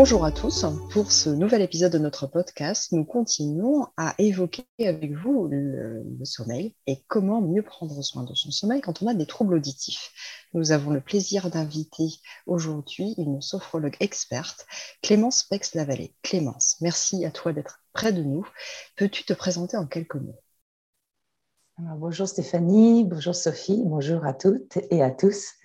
Bonjour 0.00 0.24
à 0.24 0.32
tous. 0.32 0.64
Pour 0.92 1.12
ce 1.12 1.28
nouvel 1.28 1.60
épisode 1.60 1.92
de 1.92 1.98
notre 1.98 2.26
podcast, 2.26 2.90
nous 2.92 3.04
continuons 3.04 3.86
à 3.98 4.14
évoquer 4.16 4.64
avec 4.78 5.12
vous 5.12 5.46
le, 5.46 6.02
sommeil 6.24 6.74
et 6.86 7.04
comment 7.06 7.42
mieux 7.42 7.62
prendre 7.62 8.00
soin 8.00 8.24
de 8.24 8.34
son 8.34 8.50
sommeil 8.50 8.80
quand 8.80 9.02
on 9.02 9.08
a 9.08 9.12
des 9.12 9.26
troubles 9.26 9.56
auditifs. 9.56 10.10
Nous 10.54 10.72
avons 10.72 10.90
le 10.90 11.02
plaisir 11.02 11.50
d'inviter 11.50 12.08
aujourd'hui 12.46 13.14
une 13.18 13.42
sophrologue 13.42 13.98
experte, 14.00 14.64
Clémence 15.02 15.42
Pex-Lavallée. 15.42 16.14
Clémence, 16.22 16.78
merci 16.80 17.26
à 17.26 17.30
toi 17.30 17.52
d'être 17.52 17.82
près 17.92 18.14
de 18.14 18.22
nous. 18.22 18.48
Peux-tu 18.96 19.24
te 19.24 19.34
présenter 19.34 19.76
en 19.76 19.84
quelques 19.84 20.14
mots? 20.14 20.40
Bonjour 21.76 22.26
Stéphanie, 22.26 23.04
bonjour 23.04 23.34
Sophie, 23.34 23.82
bonjour 23.84 24.24
à 24.24 24.32
toutes 24.32 24.78
et 24.90 25.02
à 25.02 25.10
tous. 25.10 25.59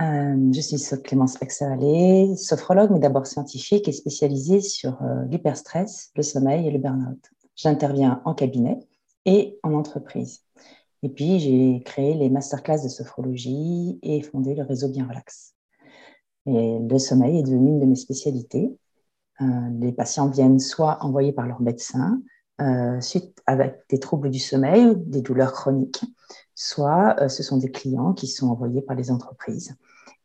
Euh, 0.00 0.52
je 0.52 0.60
suis 0.60 1.02
Clémence 1.02 1.36
Pexavalé, 1.38 2.36
sophrologue, 2.36 2.90
mais 2.92 3.00
d'abord 3.00 3.26
scientifique 3.26 3.88
et 3.88 3.92
spécialisée 3.92 4.60
sur 4.60 5.02
euh, 5.02 5.24
l'hyperstress, 5.24 6.12
le 6.14 6.22
sommeil 6.22 6.68
et 6.68 6.70
le 6.70 6.78
burn-out. 6.78 7.18
J'interviens 7.56 8.22
en 8.24 8.32
cabinet 8.32 8.78
et 9.24 9.58
en 9.64 9.74
entreprise. 9.74 10.44
Et 11.02 11.08
puis, 11.08 11.40
j'ai 11.40 11.82
créé 11.84 12.14
les 12.14 12.30
masterclass 12.30 12.84
de 12.84 12.88
sophrologie 12.88 13.98
et 14.02 14.22
fondé 14.22 14.54
le 14.54 14.62
réseau 14.62 14.88
Bien 14.88 15.04
Relax. 15.08 15.54
Et 16.46 16.78
le 16.78 16.98
sommeil 16.98 17.40
est 17.40 17.42
devenu 17.42 17.70
une 17.70 17.80
de 17.80 17.86
mes 17.86 17.96
spécialités. 17.96 18.70
Euh, 19.40 19.44
les 19.80 19.92
patients 19.92 20.28
viennent 20.28 20.60
soit 20.60 20.98
envoyés 21.04 21.32
par 21.32 21.46
leur 21.46 21.60
médecin, 21.60 22.20
suite 23.00 23.40
avec 23.46 23.84
des 23.88 24.00
troubles 24.00 24.30
du 24.30 24.40
sommeil, 24.40 24.96
des 24.96 25.22
douleurs 25.22 25.52
chroniques, 25.52 26.02
soit 26.56 27.28
ce 27.28 27.44
sont 27.44 27.58
des 27.58 27.70
clients 27.70 28.14
qui 28.14 28.26
sont 28.26 28.48
envoyés 28.48 28.82
par 28.82 28.96
les 28.96 29.12
entreprises 29.12 29.76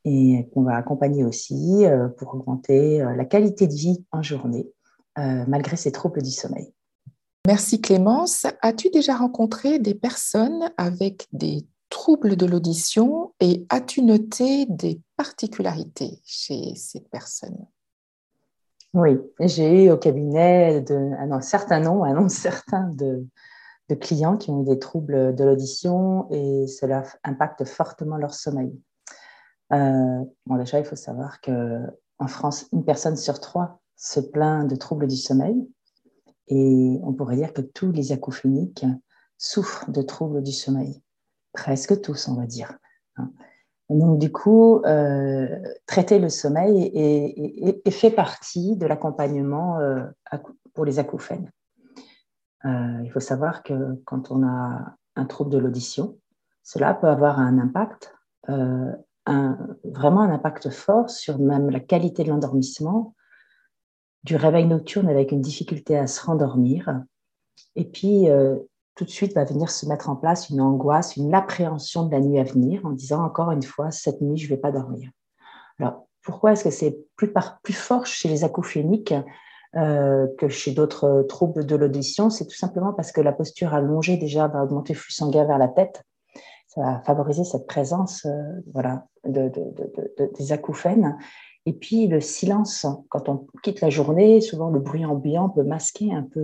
et 0.05 0.49
qu'on 0.53 0.63
va 0.63 0.75
accompagner 0.75 1.23
aussi 1.23 1.85
euh, 1.85 2.07
pour 2.09 2.33
augmenter 2.35 3.01
euh, 3.01 3.15
la 3.15 3.25
qualité 3.25 3.67
de 3.67 3.73
vie 3.73 4.03
en 4.11 4.21
journée, 4.21 4.69
euh, 5.17 5.43
malgré 5.47 5.77
ces 5.77 5.91
troubles 5.91 6.21
du 6.21 6.31
sommeil. 6.31 6.73
Merci 7.47 7.81
Clémence. 7.81 8.45
As-tu 8.61 8.89
déjà 8.89 9.15
rencontré 9.15 9.79
des 9.79 9.95
personnes 9.95 10.71
avec 10.77 11.27
des 11.31 11.65
troubles 11.89 12.35
de 12.35 12.45
l'audition 12.45 13.33
et 13.39 13.65
as-tu 13.69 14.01
noté 14.01 14.65
des 14.67 15.01
particularités 15.17 16.19
chez 16.25 16.75
ces 16.75 17.01
personnes? 17.01 17.67
Oui, 18.93 19.17
j'ai 19.39 19.85
eu 19.85 19.91
au 19.91 19.97
cabinet 19.97 20.83
un, 20.91 21.41
certain 21.41 21.79
nombre, 21.79 22.05
un 22.05 22.13
nombre 22.13 22.31
certain 22.31 22.89
de, 22.89 23.25
de 23.89 23.95
clients 23.95 24.37
qui 24.37 24.51
ont 24.51 24.63
des 24.63 24.79
troubles 24.79 25.35
de 25.35 25.43
l'audition 25.43 26.27
et 26.31 26.67
cela 26.67 27.03
impacte 27.23 27.65
fortement 27.65 28.17
leur 28.17 28.33
sommeil. 28.33 28.73
Euh, 29.71 30.23
bon, 30.45 30.57
déjà, 30.57 30.79
il 30.79 30.85
faut 30.85 30.95
savoir 30.95 31.39
qu'en 31.41 32.27
France, 32.27 32.67
une 32.73 32.83
personne 32.83 33.15
sur 33.15 33.39
trois 33.39 33.79
se 33.95 34.19
plaint 34.19 34.69
de 34.69 34.75
troubles 34.75 35.07
du 35.07 35.15
sommeil. 35.15 35.67
Et 36.47 36.99
on 37.03 37.13
pourrait 37.13 37.37
dire 37.37 37.53
que 37.53 37.61
tous 37.61 37.91
les 37.91 38.11
acouphéniques 38.11 38.85
souffrent 39.37 39.89
de 39.89 40.01
troubles 40.01 40.43
du 40.43 40.51
sommeil. 40.51 41.01
Presque 41.53 42.01
tous, 42.01 42.27
on 42.27 42.35
va 42.35 42.45
dire. 42.45 42.77
Hein. 43.17 43.31
Donc, 43.89 44.19
du 44.19 44.31
coup, 44.31 44.81
euh, 44.85 45.59
traiter 45.85 46.19
le 46.19 46.29
sommeil 46.29 46.91
est, 46.93 47.91
fait 47.91 48.11
partie 48.11 48.75
de 48.75 48.85
l'accompagnement 48.85 49.79
euh, 49.79 50.05
pour 50.73 50.85
les 50.85 50.99
acouphènes. 50.99 51.51
il 52.63 53.09
faut 53.13 53.19
savoir 53.19 53.61
que 53.61 54.01
quand 54.05 54.31
on 54.31 54.43
a 54.43 54.95
un 55.15 55.25
trouble 55.25 55.51
de 55.51 55.59
l'audition, 55.59 56.17
cela 56.63 56.93
peut 56.93 57.07
avoir 57.07 57.39
un 57.39 57.59
impact 57.59 58.15
vraiment 59.25 60.21
un 60.21 60.33
impact 60.33 60.69
fort 60.69 61.09
sur 61.09 61.39
même 61.39 61.69
la 61.69 61.79
qualité 61.79 62.23
de 62.23 62.29
l'endormissement, 62.29 63.15
du 64.23 64.35
réveil 64.35 64.65
nocturne 64.65 65.09
avec 65.09 65.31
une 65.31 65.41
difficulté 65.41 65.97
à 65.97 66.07
se 66.07 66.25
rendormir. 66.25 67.01
Et 67.75 67.85
puis, 67.85 68.29
euh, 68.29 68.55
tout 68.95 69.05
de 69.05 69.09
suite 69.09 69.33
va 69.33 69.43
venir 69.43 69.69
se 69.69 69.85
mettre 69.85 70.09
en 70.09 70.15
place 70.15 70.49
une 70.49 70.61
angoisse, 70.61 71.17
une 71.17 71.33
appréhension 71.33 72.05
de 72.05 72.11
la 72.11 72.21
nuit 72.21 72.39
à 72.39 72.43
venir 72.43 72.85
en 72.85 72.91
disant 72.91 73.23
encore 73.23 73.51
une 73.51 73.63
fois, 73.63 73.91
cette 73.91 74.21
nuit, 74.21 74.37
je 74.37 74.45
ne 74.45 74.49
vais 74.49 74.61
pas 74.61 74.71
dormir. 74.71 75.09
Alors, 75.79 76.07
pourquoi 76.23 76.53
est-ce 76.53 76.63
que 76.63 76.69
c'est 76.69 76.97
plus, 77.15 77.33
plus 77.63 77.73
fort 77.73 78.05
chez 78.05 78.29
les 78.29 78.43
acouphéniques 78.43 79.13
euh, 79.75 80.27
que 80.37 80.47
chez 80.47 80.71
d'autres 80.71 81.25
troubles 81.27 81.65
de 81.65 81.75
l'audition? 81.75 82.29
C'est 82.29 82.45
tout 82.45 82.55
simplement 82.55 82.93
parce 82.93 83.11
que 83.11 83.19
la 83.19 83.33
posture 83.33 83.73
allongée 83.73 84.17
déjà 84.17 84.47
va 84.47 84.63
augmenter 84.63 84.93
le 84.93 84.99
flux 84.99 85.11
sanguin 85.11 85.45
vers 85.45 85.57
la 85.57 85.67
tête 85.67 86.03
ça 86.73 86.81
va 86.81 86.99
favoriser 87.01 87.43
cette 87.43 87.67
présence 87.67 88.25
euh, 88.25 88.61
voilà, 88.73 89.05
de, 89.25 89.51
des 90.37 90.51
acouphènes. 90.51 91.17
Et 91.65 91.73
puis 91.73 92.07
le 92.07 92.19
silence, 92.19 92.85
quand 93.09 93.29
on 93.29 93.47
quitte 93.61 93.81
la 93.81 93.89
journée, 93.89 94.41
souvent 94.41 94.69
le 94.69 94.79
bruit 94.79 95.05
ambiant 95.05 95.49
peut 95.49 95.63
masquer 95.63 96.13
un 96.13 96.23
peu 96.23 96.39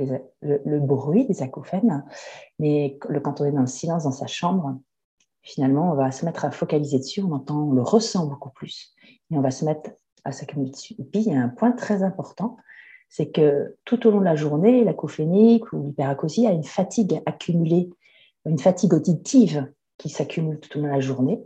euh, 0.00 0.18
le, 0.42 0.78
bruit 0.78 1.26
des 1.26 1.42
acouphènes, 1.42 2.04
mais 2.58 2.98
quand 3.24 3.40
on 3.40 3.46
est 3.46 3.52
dans 3.52 3.62
le 3.62 3.66
silence 3.66 4.04
dans 4.04 4.12
sa 4.12 4.26
chambre, 4.26 4.78
finalement, 5.42 5.90
on 5.90 5.94
va 5.94 6.12
se 6.12 6.26
mettre 6.26 6.44
à 6.44 6.50
focaliser 6.50 6.98
dessus, 6.98 7.22
on 7.22 7.32
entend, 7.32 7.68
on 7.68 7.72
le 7.72 7.82
ressent 7.82 8.26
beaucoup 8.26 8.50
plus, 8.50 8.94
et 9.30 9.38
on 9.38 9.40
va 9.40 9.50
se 9.50 9.64
mettre 9.64 9.90
à 10.24 10.32
s'accumuler 10.32 10.70
dessus. 10.70 10.94
Et 10.98 11.04
puis 11.04 11.22
il 11.22 11.32
y 11.32 11.34
a 11.34 11.40
un 11.40 11.48
point 11.48 11.72
très 11.72 12.02
important, 12.02 12.58
c'est 13.08 13.30
que 13.30 13.76
tout 13.84 14.06
au 14.06 14.10
long 14.10 14.20
de 14.20 14.24
la 14.24 14.36
journée, 14.36 14.84
l'acouphénique 14.84 15.72
ou 15.72 15.82
l'hyperacousie 15.82 16.46
a 16.46 16.52
une 16.52 16.64
fatigue 16.64 17.22
accumulée 17.24 17.88
une 18.46 18.58
fatigue 18.58 18.94
auditive 18.94 19.70
qui 19.98 20.08
s'accumule 20.08 20.60
tout 20.60 20.78
au 20.78 20.82
long 20.82 20.88
de 20.88 20.92
la 20.92 21.00
journée. 21.00 21.42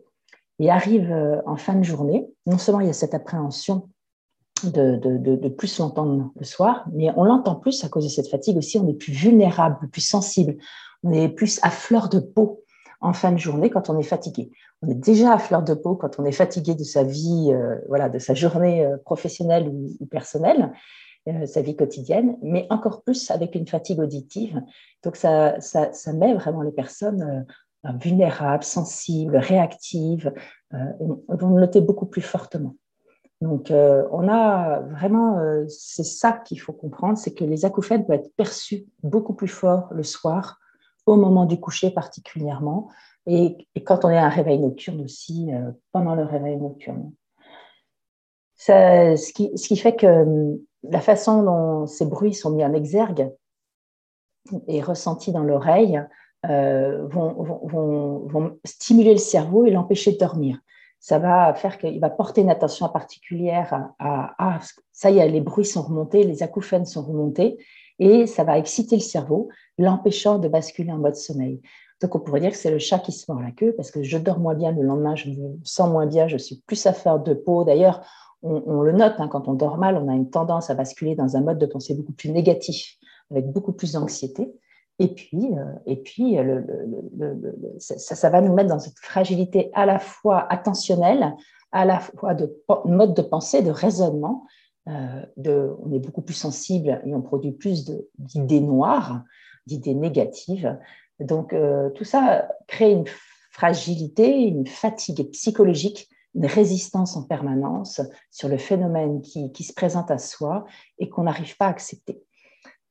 Et 0.59 0.71
arrive 0.71 1.11
euh, 1.11 1.41
en 1.47 1.57
fin 1.57 1.75
de 1.75 1.83
journée, 1.83 2.29
non 2.47 2.59
seulement 2.59 2.81
il 2.81 2.87
y 2.87 2.91
a 2.91 2.95
cette 2.95 3.15
appréhension 3.15 3.89
de, 4.63 4.97
de, 4.97 5.49
plus 5.49 5.79
l'entendre 5.79 6.33
le 6.37 6.45
soir, 6.45 6.85
mais 6.93 7.09
on 7.17 7.25
l'entend 7.25 7.55
plus 7.55 7.83
à 7.83 7.89
cause 7.89 8.05
de 8.05 8.11
cette 8.11 8.29
fatigue 8.29 8.59
aussi, 8.59 8.79
on 8.79 8.87
est 8.89 8.95
plus 8.95 9.13
vulnérable, 9.13 9.89
plus 9.91 10.03
sensible, 10.03 10.57
on 11.03 11.13
est 11.13 11.31
plus 11.31 11.59
à 11.63 11.71
fleur 11.71 12.11
de 12.11 12.21
peau 12.21 12.63
en 13.01 13.15
fin 13.15 13.33
de 13.33 13.39
journée 13.39 13.71
quand 13.71 13.89
on 13.89 13.99
est 13.99 14.03
fatigué. 14.03 14.51
On 14.83 14.89
est 14.89 14.95
déjà 14.95 15.33
à 15.33 15.39
fleur 15.39 15.63
de 15.63 15.73
peau 15.73 15.95
quand 15.95 16.19
on 16.19 16.27
est 16.27 16.33
fatigué 16.33 16.75
de 16.75 16.85
sa 16.85 17.05
vie, 17.05 17.51
euh, 17.51 17.77
voilà, 17.89 18.11
de 18.11 18.19
sa 18.19 18.35
journée 18.35 18.85
euh, 18.85 18.99
professionnelle 18.99 19.69
ou 19.69 20.07
personnelle. 20.07 20.73
Euh, 21.29 21.45
sa 21.45 21.61
vie 21.61 21.77
quotidienne, 21.77 22.39
mais 22.41 22.67
encore 22.71 23.03
plus 23.03 23.31
avec 23.31 23.55
une 23.55 23.67
fatigue 23.67 24.01
auditive. 24.01 24.63
Donc 25.03 25.17
ça, 25.17 25.61
ça, 25.61 25.93
ça 25.93 26.15
met 26.15 26.33
vraiment 26.33 26.63
les 26.63 26.73
personnes 26.73 27.47
euh, 27.85 27.93
vulnérables, 28.01 28.65
sensibles, 28.65 29.37
réactives, 29.37 30.33
euh, 30.73 30.79
vont 31.29 31.55
le 31.55 31.61
noter 31.61 31.83
beaucoup 31.83 32.07
plus 32.07 32.23
fortement. 32.23 32.75
Donc, 33.43 33.71
on 33.71 34.29
a 34.29 34.81
vraiment, 34.81 35.41
c'est 35.67 36.05
ça 36.05 36.33
qu'il 36.33 36.61
faut 36.61 36.75
comprendre, 36.75 37.17
c'est 37.17 37.33
que 37.33 37.43
les 37.43 37.65
acouphènes 37.65 38.05
peuvent 38.05 38.21
être 38.21 38.37
perçus 38.37 38.85
beaucoup 39.03 39.33
plus 39.33 39.49
fort 39.49 39.89
le 39.93 40.03
soir, 40.03 40.59
au 41.07 41.17
moment 41.17 41.47
du 41.47 41.59
coucher 41.59 41.91
particulièrement, 41.91 42.91
et, 43.27 43.67
quand 43.87 44.05
on 44.05 44.11
est 44.11 44.19
à 44.19 44.27
un 44.27 44.29
réveil 44.29 44.59
nocturne 44.59 45.01
aussi, 45.01 45.49
pendant 45.91 46.15
le 46.15 46.25
réveil 46.25 46.59
nocturne. 46.59 47.13
Ce, 48.57 49.33
qui, 49.33 49.77
fait 49.79 49.97
que 49.97 50.61
la 50.83 51.01
façon 51.01 51.43
dont 51.43 51.87
ces 51.87 52.07
bruits 52.07 52.35
sont 52.35 52.51
mis 52.51 52.65
en 52.65 52.73
exergue 52.73 53.31
et 54.67 54.81
ressentis 54.81 55.33
dans 55.33 55.43
l'oreille 55.43 56.03
euh, 56.49 57.07
vont, 57.09 58.59
stimuler 58.65 59.13
le 59.13 59.19
cerveau 59.19 59.67
et 59.67 59.71
l'empêcher 59.71 60.13
de 60.13 60.19
dormir. 60.19 60.59
Ça 60.99 61.19
va 61.19 61.55
faire 61.55 61.79
qu'il 61.79 62.01
va 62.01 62.11
porter 62.11 62.43
une 62.43 62.51
attention 62.51 62.89
particulière 62.89 63.91
à, 63.99 64.35
à, 64.39 64.59
ça 64.93 65.11
y 65.11 65.19
est, 65.19 65.29
les 65.29 65.41
bruits 65.41 65.65
sont 65.65 65.83
remontés, 65.83 66.25
les 66.25 66.43
acouphènes 66.43 66.87
sont 66.87 67.03
remontés, 67.03 67.59
et 67.99 68.27
ça 68.27 68.45
va 68.45 68.59
exciter 68.59 68.97
le 68.97 69.03
cerveau, 69.03 69.49
l'empêchant 69.79 70.39
de 70.39 70.49
basculer 70.49 70.93
en 70.93 70.99
mode 70.99 71.17
sommeil. 71.17 71.61
Donc, 72.01 72.15
on 72.15 72.21
pourrait 72.21 72.41
dire 72.41 72.51
que 72.51 72.57
c'est 72.57 72.71
le 72.71 72.79
chat 72.79 72.99
qui 72.99 73.13
se 73.13 73.31
mord 73.31 73.43
la 73.43 73.51
queue 73.51 73.75
parce 73.77 73.91
que 73.91 74.03
je 74.03 74.17
dors 74.17 74.39
moins 74.39 74.55
bien 74.55 74.73
le 74.73 74.83
lendemain, 74.83 75.15
je 75.17 75.29
me 75.29 75.59
sens 75.65 75.91
moins 75.91 76.07
bien, 76.07 76.29
je 76.29 76.39
suis 76.39 76.63
plus 76.67 76.87
à 76.87 76.95
faire 76.95 77.19
de 77.19 77.35
peau. 77.35 77.65
D'ailleurs, 77.65 78.03
on, 78.43 78.81
le 78.83 78.93
note, 78.93 79.15
hein, 79.19 79.29
quand 79.29 79.49
on 79.49 79.55
dort 79.55 79.77
mal, 79.77 79.97
on 79.97 80.09
a 80.09 80.15
une 80.15 80.31
tendance 80.31 80.71
à 80.71 80.75
basculer 80.75 81.15
dans 81.15 81.37
un 81.37 81.43
mode 81.43 81.59
de 81.59 81.67
pensée 81.67 81.95
beaucoup 81.95 82.13
plus 82.13 82.31
négatif, 82.31 82.97
avec 83.31 83.47
beaucoup 83.47 83.73
plus 83.73 83.93
d'anxiété. 83.93 84.53
Et 84.99 85.09
puis, 85.09 85.55
euh, 85.57 85.65
et 85.87 85.97
puis 85.97 86.37
ça, 87.79 88.31
va 88.31 88.41
nous 88.41 88.53
mettre 88.53 88.69
dans 88.69 88.79
cette 88.79 88.99
fragilité 88.99 89.71
à 89.75 89.87
la 89.87 89.99
fois 89.99 90.51
attentionnelle, 90.53 91.35
à 91.73 91.85
la 91.85 92.01
fois 92.01 92.35
de 92.35 92.55
mode 92.85 93.15
de 93.15 93.23
pensée, 93.23 93.63
de 93.63 93.71
raisonnement. 93.71 94.45
Euh, 94.89 95.23
de, 95.37 95.77
on 95.85 95.93
est 95.93 95.99
beaucoup 95.99 96.23
plus 96.23 96.35
sensible 96.35 97.03
et 97.05 97.15
on 97.15 97.21
produit 97.21 97.53
plus 97.53 97.85
d'idées 98.19 98.61
noires, 98.61 99.23
d'idées 99.67 99.95
négatives. 99.95 100.79
Donc, 101.21 101.53
euh, 101.53 101.91
tout 101.91 102.05
ça 102.05 102.49
crée 102.67 102.91
une 102.93 103.05
fragilité, 103.51 104.41
une 104.41 104.67
fatigue 104.67 105.31
psychologique 105.31 106.09
une 106.35 106.47
résistance 106.47 107.17
en 107.17 107.25
permanence 107.25 108.01
sur 108.31 108.49
le 108.49 108.57
phénomène 108.57 109.21
qui, 109.21 109.65
se 109.65 109.73
présente 109.73 110.11
à 110.11 110.19
soi 110.19 110.65
et 110.99 111.09
qu'on 111.09 111.25
n'arrive 111.25 111.57
pas 111.57 111.67
à 111.67 111.71
accepter. 111.71 112.23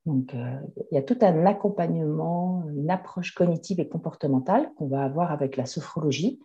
Donc, 0.05 0.33
euh, 0.33 0.59
il 0.91 0.95
y 0.95 0.97
a 0.97 1.03
tout 1.03 1.17
un 1.21 1.45
accompagnement, 1.45 2.63
une 2.75 2.89
approche 2.89 3.33
cognitive 3.33 3.79
et 3.79 3.87
comportementale 3.87 4.71
qu'on 4.75 4.87
va 4.87 5.03
avoir 5.03 5.31
avec 5.31 5.55
la 5.55 5.65
sophrologie, 5.65 6.39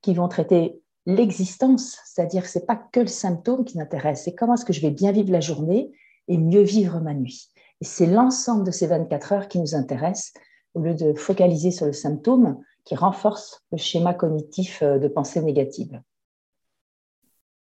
qui 0.00 0.14
vont 0.14 0.28
traiter 0.28 0.80
l'existence, 1.06 1.98
c'est-à-dire 2.04 2.46
ce 2.46 2.58
n'est 2.58 2.64
pas 2.64 2.76
que 2.76 3.00
le 3.00 3.06
symptôme 3.06 3.64
qui 3.64 3.78
m'intéresse, 3.78 4.24
c'est 4.24 4.34
comment 4.34 4.54
est-ce 4.54 4.64
que 4.64 4.72
je 4.72 4.80
vais 4.80 4.90
bien 4.90 5.12
vivre 5.12 5.30
la 5.30 5.40
journée 5.40 5.92
et 6.28 6.38
mieux 6.38 6.62
vivre 6.62 7.00
ma 7.00 7.14
nuit. 7.14 7.50
Et 7.80 7.84
c'est 7.84 8.06
l'ensemble 8.06 8.64
de 8.64 8.70
ces 8.70 8.86
24 8.86 9.32
heures 9.32 9.48
qui 9.48 9.60
nous 9.60 9.74
intéresse, 9.74 10.32
au 10.74 10.80
lieu 10.80 10.94
de 10.94 11.14
focaliser 11.14 11.70
sur 11.70 11.86
le 11.86 11.92
symptôme 11.92 12.58
qui 12.84 12.94
renforce 12.94 13.62
le 13.72 13.78
schéma 13.78 14.14
cognitif 14.14 14.82
euh, 14.82 14.98
de 14.98 15.08
pensée 15.08 15.40
négative. 15.40 16.00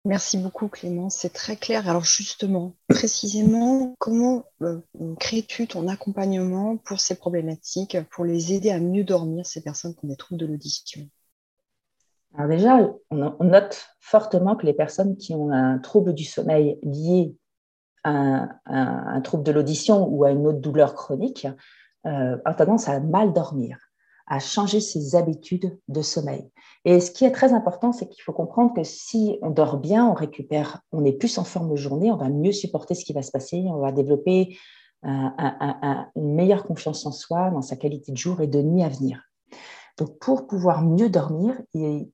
Merci 0.05 0.37
beaucoup 0.37 0.67
Clément, 0.67 1.09
c'est 1.09 1.33
très 1.33 1.55
clair. 1.55 1.89
Alors 1.89 2.03
justement, 2.03 2.75
précisément, 2.87 3.95
comment 3.97 4.45
euh, 4.61 4.79
crées-tu 5.19 5.65
ton 5.65 5.87
accompagnement 5.87 6.77
pour 6.77 6.99
ces 6.99 7.15
problématiques, 7.15 7.97
pour 8.11 8.23
les 8.23 8.53
aider 8.53 8.69
à 8.69 8.79
mieux 8.79 9.03
dormir, 9.03 9.47
ces 9.47 9.63
personnes 9.63 9.95
qui 9.95 10.05
ont 10.05 10.07
des 10.07 10.15
troubles 10.15 10.39
de 10.39 10.45
l'audition? 10.45 11.09
Alors 12.37 12.49
déjà, 12.49 12.87
on 13.09 13.43
note 13.43 13.87
fortement 13.99 14.55
que 14.55 14.67
les 14.67 14.73
personnes 14.73 15.17
qui 15.17 15.33
ont 15.33 15.51
un 15.51 15.79
trouble 15.79 16.13
du 16.13 16.23
sommeil 16.23 16.77
lié 16.83 17.35
à 18.03 18.49
un, 18.65 19.21
trouble 19.21 19.43
de 19.43 19.51
l'audition 19.51 20.07
ou 20.07 20.23
à 20.23 20.29
une 20.29 20.45
autre 20.45 20.59
douleur 20.59 20.93
chronique 20.93 21.47
euh, 22.05 22.37
ont 22.45 22.53
tendance 22.53 22.87
à 22.87 22.99
mal 22.99 23.33
dormir 23.33 23.84
à 24.27 24.39
changer 24.39 24.79
ses 24.79 25.15
habitudes 25.15 25.77
de 25.87 26.01
sommeil. 26.01 26.49
Et 26.83 26.99
ce 26.99 27.11
qui 27.11 27.25
est 27.25 27.31
très 27.31 27.53
important, 27.53 27.91
c'est 27.91 28.07
qu'il 28.07 28.23
faut 28.23 28.33
comprendre 28.33 28.73
que 28.73 28.83
si 28.83 29.37
on 29.41 29.49
dort 29.49 29.77
bien, 29.77 30.07
on 30.07 30.13
récupère, 30.13 30.81
on 30.91 31.05
est 31.05 31.13
plus 31.13 31.37
en 31.37 31.43
forme 31.43 31.71
de 31.71 31.75
journée, 31.75 32.11
on 32.11 32.17
va 32.17 32.29
mieux 32.29 32.51
supporter 32.51 32.95
ce 32.95 33.05
qui 33.05 33.13
va 33.13 33.21
se 33.21 33.31
passer, 33.31 33.63
on 33.67 33.79
va 33.79 33.91
développer 33.91 34.57
une 35.03 36.05
meilleure 36.15 36.63
confiance 36.63 37.05
en 37.05 37.11
soi, 37.11 37.51
dans 37.51 37.61
sa 37.61 37.75
qualité 37.75 38.11
de 38.11 38.17
jour 38.17 38.41
et 38.41 38.47
de 38.47 38.61
nuit 38.61 38.83
à 38.83 38.89
venir. 38.89 39.21
Donc, 39.97 40.17
pour 40.19 40.47
pouvoir 40.47 40.81
mieux 40.81 41.09
dormir, 41.09 41.61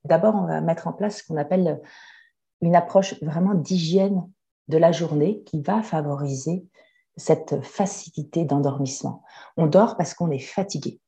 d'abord, 0.04 0.36
on 0.36 0.46
va 0.46 0.62
mettre 0.62 0.88
en 0.88 0.94
place 0.94 1.20
ce 1.20 1.24
qu'on 1.24 1.38
appelle 1.38 1.82
une 2.62 2.76
approche 2.76 3.22
vraiment 3.24 3.54
d'hygiène 3.56 4.30
de 4.68 4.78
la 4.78 4.92
journée 4.92 5.42
qui 5.46 5.62
va 5.62 5.82
favoriser 5.82 6.66
cette 7.18 7.64
facilité 7.64 8.46
d'endormissement. 8.46 9.24
On 9.58 9.68
dort 9.68 9.98
parce 9.98 10.14
qu'on 10.14 10.30
est 10.30 10.40
fatigué. 10.40 11.00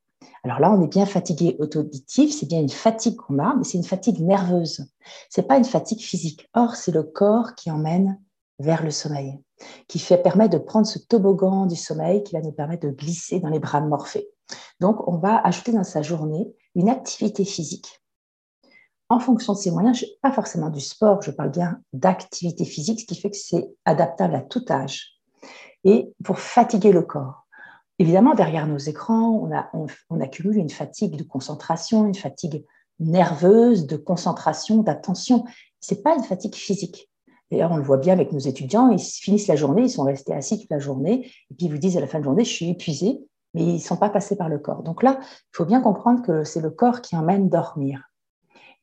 Alors 0.44 0.60
là, 0.60 0.72
on 0.72 0.82
est 0.84 0.88
bien 0.88 1.06
fatigué 1.06 1.56
auditif, 1.60 2.34
c'est 2.34 2.46
bien 2.46 2.60
une 2.60 2.70
fatigue 2.70 3.16
qu'on 3.16 3.40
a, 3.40 3.56
mais 3.56 3.64
c'est 3.64 3.78
une 3.78 3.84
fatigue 3.84 4.20
nerveuse. 4.20 4.86
Ce 5.30 5.42
n'est 5.42 5.48
pas 5.48 5.58
une 5.58 5.66
fatigue 5.66 6.02
physique. 6.02 6.50
Or, 6.54 6.76
c'est 6.76 6.92
le 6.92 7.04
corps 7.04 7.56
qui 7.56 7.72
emmène 7.72 8.20
vers 8.60 8.84
le 8.84 8.92
sommeil, 8.92 9.40
qui 9.88 10.00
fait, 10.00 10.18
permet 10.18 10.50
de 10.50 10.58
prendre 10.58 10.88
ce 10.88 11.00
toboggan 11.00 11.66
du 11.66 11.76
sommeil 11.76 12.24
qui 12.24 12.34
va 12.34 12.42
nous 12.42 12.52
permettre 12.52 12.88
de 12.88 12.92
glisser 12.94 13.40
dans 13.40 13.50
les 13.50 13.60
bras 13.60 13.82
de 13.82 13.88
Morphée. 13.88 14.30
Donc, 14.80 15.08
on 15.08 15.18
va 15.18 15.40
ajouter 15.40 15.72
dans 15.72 15.84
sa 15.84 16.02
journée 16.02 16.54
une 16.76 16.90
activité 16.90 17.46
physique. 17.46 18.02
En 19.10 19.20
fonction 19.20 19.54
de 19.54 19.58
ses 19.58 19.72
moyens, 19.72 20.04
pas 20.22 20.32
forcément 20.32 20.70
du 20.70 20.80
sport, 20.80 21.22
je 21.22 21.32
parle 21.32 21.52
bien 21.52 21.82
d'activité 21.94 22.66
physique, 22.66 23.02
ce 23.02 23.06
qui 23.06 23.16
fait 23.16 23.30
que 23.30 23.38
c'est 23.38 23.70
adaptable 23.86 24.36
à 24.36 24.42
tout 24.42 24.66
âge. 24.70 25.20
Et 25.84 26.14
pour 26.24 26.40
fatiguer 26.40 26.92
le 26.92 27.02
corps. 27.02 27.43
Évidemment, 28.04 28.34
derrière 28.34 28.68
nos 28.68 28.80
écrans, 28.80 29.50
on, 30.10 30.20
accumule 30.20 30.58
une 30.58 30.70
fatigue 30.70 31.16
de 31.16 31.24
concentration, 31.24 32.06
une 32.06 32.16
fatigue 32.16 32.66
nerveuse, 33.00 33.88
de 33.88 33.96
concentration, 33.96 34.84
d'attention. 34.84 35.46
Ce 35.80 35.94
n'est 35.94 36.02
pas 36.02 36.14
une 36.14 36.24
fatigue 36.26 36.54
physique. 36.54 37.10
D'ailleurs, 37.50 37.72
on 37.72 37.78
le 37.78 37.84
voit 37.84 37.96
bien 37.96 38.12
avec 38.12 38.34
nos 38.34 38.40
étudiants, 38.40 38.90
ils 38.90 39.00
finissent 39.00 39.48
la 39.48 39.56
journée, 39.56 39.84
ils 39.84 39.90
sont 39.90 40.04
restés 40.04 40.34
assis 40.34 40.60
toute 40.60 40.70
la 40.70 40.80
journée, 40.80 41.32
et 41.50 41.56
puis 41.56 41.68
ils 41.68 41.72
vous 41.72 41.78
disent 41.78 41.96
à 41.96 42.02
la 42.02 42.08
fin 42.08 42.20
de 42.20 42.26
journée, 42.26 42.44
je 42.44 42.52
suis 42.52 42.70
épuisé, 42.72 43.22
mais 43.54 43.64
ils 43.64 43.76
ne 43.76 43.80
sont 43.80 43.96
pas 43.96 44.10
passés 44.10 44.36
par 44.36 44.50
le 44.50 44.60
corps. 44.60 44.84
Donc 44.84 45.02
là, 45.02 45.18
il 45.22 45.56
faut 45.56 45.64
bien 45.66 45.80
comprendre 45.80 46.22
que 46.24 46.44
c'est 46.44 46.60
le 46.60 46.72
corps 46.72 47.00
qui 47.00 47.16
emmène 47.16 47.48
dormir. 47.48 48.10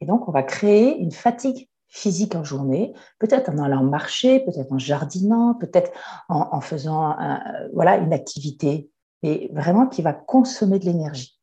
Et 0.01 0.07
donc, 0.07 0.29
on 0.29 0.33
va 0.33 0.43
créer 0.43 0.99
une 0.99 1.13
fatigue 1.13 1.69
physique 1.89 2.37
en 2.37 2.45
journée, 2.45 2.95
peut-être 3.19 3.51
en 3.51 3.59
allant 3.59 3.85
marcher, 3.85 4.41
peut-être 4.41 4.73
en 4.73 4.79
jardinant, 4.79 5.57
peut-être 5.61 5.91
en, 6.31 6.63
faisant 6.63 7.15
voilà, 7.75 7.99
une 7.99 8.15
activité 8.15 8.89
et 9.23 9.51
vraiment 9.53 9.87
qui 9.87 10.03
va 10.03 10.13
consommer 10.13 10.79
de 10.79 10.87
l'énergie. 10.87 11.39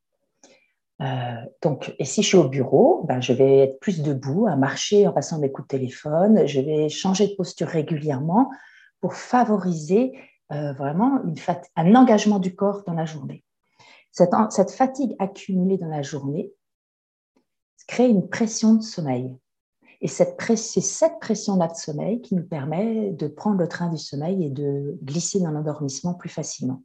Euh, 1.00 1.36
donc, 1.62 1.94
et 1.98 2.04
si 2.04 2.22
je 2.22 2.28
suis 2.28 2.36
au 2.36 2.48
bureau, 2.48 3.04
ben, 3.04 3.20
je 3.20 3.32
vais 3.32 3.58
être 3.58 3.80
plus 3.80 4.02
debout, 4.02 4.46
à 4.48 4.56
marcher 4.56 5.06
en 5.06 5.12
passant 5.12 5.38
mes 5.38 5.52
coups 5.52 5.68
de 5.68 5.76
téléphone. 5.78 6.46
Je 6.46 6.60
vais 6.60 6.88
changer 6.88 7.28
de 7.28 7.34
posture 7.34 7.68
régulièrement 7.68 8.50
pour 9.00 9.14
favoriser 9.14 10.12
euh, 10.52 10.72
vraiment 10.72 11.20
un 11.76 11.94
engagement 11.94 12.40
du 12.40 12.54
corps 12.54 12.82
dans 12.84 12.94
la 12.94 13.04
journée. 13.04 13.44
Cette, 14.10 14.30
cette 14.50 14.72
fatigue 14.72 15.14
accumulée 15.18 15.78
dans 15.78 15.88
la 15.88 16.02
journée 16.02 16.52
crée 17.86 18.08
une 18.08 18.28
pression 18.28 18.74
de 18.74 18.82
sommeil. 18.82 19.36
Et 20.00 20.08
c'est 20.08 20.36
cette 20.36 21.18
pression-là 21.18 21.68
de 21.68 21.74
sommeil 21.74 22.20
qui 22.20 22.36
nous 22.36 22.44
permet 22.44 23.10
de 23.10 23.26
prendre 23.26 23.58
le 23.58 23.66
train 23.66 23.88
du 23.88 23.98
sommeil 23.98 24.44
et 24.44 24.50
de 24.50 24.96
glisser 25.02 25.40
dans 25.40 25.50
l'endormissement 25.50 26.14
plus 26.14 26.28
facilement. 26.28 26.82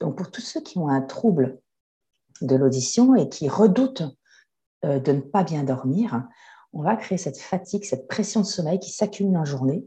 Donc, 0.00 0.16
pour 0.16 0.30
tous 0.30 0.40
ceux 0.40 0.60
qui 0.60 0.78
ont 0.78 0.88
un 0.88 1.02
trouble 1.02 1.58
de 2.40 2.56
l'audition 2.56 3.14
et 3.14 3.28
qui 3.28 3.48
redoutent 3.48 4.04
euh, 4.84 4.98
de 4.98 5.12
ne 5.12 5.20
pas 5.20 5.44
bien 5.44 5.64
dormir, 5.64 6.24
on 6.72 6.82
va 6.82 6.96
créer 6.96 7.18
cette 7.18 7.38
fatigue, 7.38 7.84
cette 7.84 8.08
pression 8.08 8.40
de 8.40 8.46
sommeil 8.46 8.80
qui 8.80 8.90
s'accumule 8.90 9.36
en 9.36 9.44
journée 9.44 9.86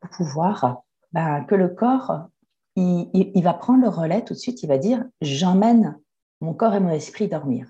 pour 0.00 0.10
pouvoir 0.10 0.82
ben, 1.12 1.44
que 1.44 1.54
le 1.54 1.68
corps, 1.68 2.28
il, 2.76 3.42
va 3.42 3.54
prendre 3.54 3.82
le 3.82 3.88
relais 3.88 4.24
tout 4.24 4.34
de 4.34 4.38
suite, 4.38 4.62
il 4.62 4.68
va 4.68 4.78
dire, 4.78 5.04
j'emmène 5.20 5.98
mon 6.40 6.54
corps 6.54 6.74
et 6.74 6.80
mon 6.80 6.90
esprit 6.90 7.28
dormir. 7.28 7.68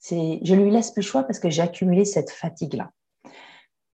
Je 0.00 0.54
lui 0.54 0.70
laisse 0.70 0.92
plus 0.92 1.02
le 1.02 1.06
choix 1.06 1.24
parce 1.24 1.40
que 1.40 1.50
j'ai 1.50 1.62
accumulé 1.62 2.04
cette 2.04 2.30
fatigue-là. 2.30 2.90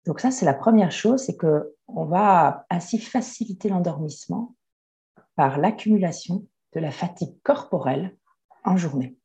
Donc 0.07 0.21
ça, 0.21 0.31
c'est 0.31 0.45
la 0.45 0.55
première 0.55 0.93
chose, 0.93 1.23
c'est 1.23 1.37
qu'on 1.37 2.05
va 2.05 2.67
ainsi 2.71 2.99
faciliter 2.99 3.69
l'endormissement 3.69 4.55
par 5.37 5.59
l'accumulation 5.59 6.47
de 6.75 6.81
la 6.81 6.91
fatigue 6.91 7.35
corporelle 7.43 8.17
en 8.65 8.77
journée. 8.77 9.17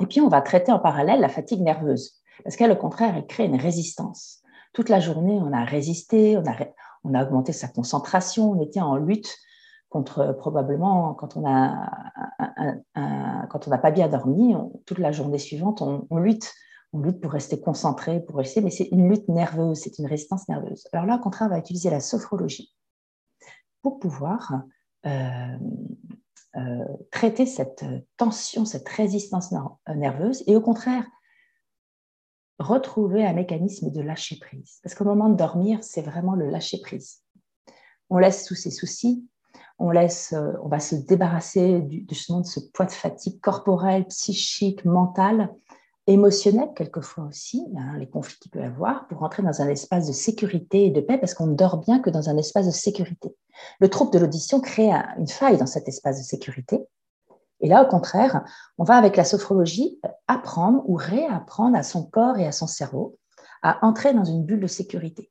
Et 0.00 0.06
puis, 0.06 0.20
on 0.20 0.28
va 0.28 0.42
traiter 0.42 0.72
en 0.72 0.78
parallèle 0.78 1.20
la 1.20 1.28
fatigue 1.28 1.60
nerveuse, 1.60 2.20
parce 2.42 2.56
qu'elle, 2.56 2.72
au 2.72 2.76
contraire, 2.76 3.16
elle 3.16 3.26
crée 3.26 3.44
une 3.44 3.60
résistance. 3.60 4.42
Toute 4.72 4.88
la 4.88 5.00
journée, 5.00 5.38
on 5.40 5.52
a 5.52 5.64
résisté, 5.64 6.36
on 6.36 7.14
a, 7.14 7.22
augmenté 7.22 7.52
sa 7.52 7.68
concentration, 7.68 8.52
on 8.52 8.60
était 8.60 8.80
en 8.80 8.96
lutte 8.96 9.36
contre 9.88 10.32
probablement 10.32 11.14
quand 11.14 11.36
on 11.36 11.48
a 11.48 11.88
quand 13.48 13.68
on 13.68 13.70
n'a 13.70 13.78
pas 13.78 13.92
bien 13.92 14.08
dormi, 14.08 14.56
toute 14.86 14.98
la 14.98 15.12
journée 15.12 15.38
suivante, 15.38 15.82
on, 15.82 16.18
lutte, 16.18 16.52
on 16.92 17.00
lutte 17.00 17.20
pour 17.20 17.30
rester 17.30 17.60
concentré, 17.60 18.20
pour 18.20 18.36
rester, 18.36 18.60
mais 18.60 18.70
c'est 18.70 18.88
une 18.90 19.08
lutte 19.08 19.28
nerveuse, 19.28 19.78
c'est 19.78 19.98
une 19.98 20.06
résistance 20.06 20.48
nerveuse. 20.48 20.88
Alors 20.92 21.06
là, 21.06 21.16
au 21.16 21.20
contraire, 21.20 21.48
on 21.48 21.50
va 21.50 21.58
utiliser 21.58 21.90
la 21.90 22.00
sophrologie 22.00 22.74
pour 23.82 24.00
pouvoir 24.00 24.62
euh, 25.06 25.58
euh, 26.56 26.84
traiter 27.10 27.46
cette 27.46 27.84
tension, 28.16 28.64
cette 28.64 28.88
résistance 28.88 29.52
euh, 29.52 29.94
nerveuse 29.94 30.44
et 30.46 30.54
au 30.54 30.60
contraire 30.60 31.04
retrouver 32.58 33.26
un 33.26 33.32
mécanisme 33.32 33.90
de 33.90 34.00
lâcher 34.00 34.38
prise. 34.38 34.78
Parce 34.82 34.94
qu'au 34.94 35.04
moment 35.04 35.28
de 35.28 35.36
dormir, 35.36 35.80
c'est 35.82 36.02
vraiment 36.02 36.34
le 36.34 36.48
lâcher 36.48 36.80
prise. 36.80 37.22
On 38.10 38.18
laisse 38.18 38.44
tous 38.44 38.54
ses 38.54 38.70
soucis, 38.70 39.26
on, 39.78 39.90
laisse, 39.90 40.32
euh, 40.32 40.52
on 40.62 40.68
va 40.68 40.78
se 40.78 40.94
débarrasser 40.94 41.80
du, 41.80 42.06
justement 42.08 42.40
de 42.40 42.46
ce 42.46 42.60
poids 42.72 42.86
de 42.86 42.92
fatigue 42.92 43.40
corporelle, 43.40 44.06
psychique, 44.06 44.84
mentale 44.84 45.52
émotionnel 46.06 46.68
quelquefois 46.76 47.24
aussi, 47.24 47.66
hein, 47.76 47.96
les 47.98 48.08
conflits 48.08 48.38
qu'il 48.38 48.50
peut 48.50 48.60
y 48.60 48.64
avoir, 48.64 49.08
pour 49.08 49.20
rentrer 49.20 49.42
dans 49.42 49.62
un 49.62 49.68
espace 49.68 50.06
de 50.06 50.12
sécurité 50.12 50.86
et 50.86 50.90
de 50.90 51.00
paix, 51.00 51.18
parce 51.18 51.34
qu'on 51.34 51.46
ne 51.46 51.54
dort 51.54 51.78
bien 51.78 51.98
que 51.98 52.10
dans 52.10 52.28
un 52.28 52.36
espace 52.36 52.66
de 52.66 52.72
sécurité. 52.72 53.34
Le 53.80 53.88
trouble 53.88 54.12
de 54.12 54.18
l'audition 54.18 54.60
crée 54.60 54.90
une 55.18 55.28
faille 55.28 55.58
dans 55.58 55.66
cet 55.66 55.88
espace 55.88 56.18
de 56.18 56.24
sécurité. 56.24 56.84
Et 57.60 57.68
là, 57.68 57.82
au 57.82 57.86
contraire, 57.86 58.44
on 58.78 58.84
va 58.84 58.96
avec 58.96 59.16
la 59.16 59.24
sophrologie 59.24 59.98
apprendre 60.28 60.82
ou 60.86 60.96
réapprendre 60.96 61.76
à 61.76 61.82
son 61.82 62.04
corps 62.04 62.38
et 62.38 62.46
à 62.46 62.52
son 62.52 62.66
cerveau 62.66 63.18
à 63.62 63.84
entrer 63.86 64.12
dans 64.12 64.24
une 64.24 64.44
bulle 64.44 64.60
de 64.60 64.66
sécurité. 64.66 65.30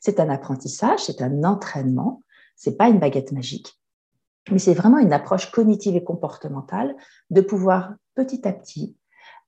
C'est 0.00 0.20
un 0.20 0.30
apprentissage, 0.30 1.00
c'est 1.04 1.20
un 1.20 1.44
entraînement, 1.44 2.22
c'est 2.56 2.76
pas 2.76 2.88
une 2.88 2.98
baguette 2.98 3.32
magique, 3.32 3.78
mais 4.50 4.58
c'est 4.58 4.74
vraiment 4.74 4.98
une 4.98 5.12
approche 5.12 5.50
cognitive 5.50 5.96
et 5.96 6.04
comportementale 6.04 6.96
de 7.30 7.40
pouvoir 7.42 7.94
petit 8.14 8.48
à 8.48 8.52
petit 8.52 8.96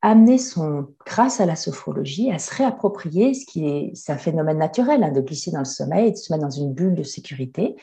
amener 0.02 0.38
son, 0.38 0.94
grâce 1.06 1.40
à 1.40 1.46
la 1.46 1.56
sophrologie, 1.56 2.30
à 2.30 2.38
se 2.38 2.54
réapproprier 2.54 3.34
ce 3.34 3.46
qui 3.46 3.66
est, 3.66 4.10
un 4.10 4.18
phénomène 4.18 4.58
naturel 4.58 5.02
hein, 5.02 5.10
de 5.10 5.20
glisser 5.20 5.50
dans 5.50 5.58
le 5.60 5.64
sommeil, 5.64 6.12
de 6.12 6.16
se 6.16 6.32
mettre 6.32 6.44
dans 6.44 6.50
une 6.50 6.72
bulle 6.72 6.94
de 6.94 7.02
sécurité 7.02 7.74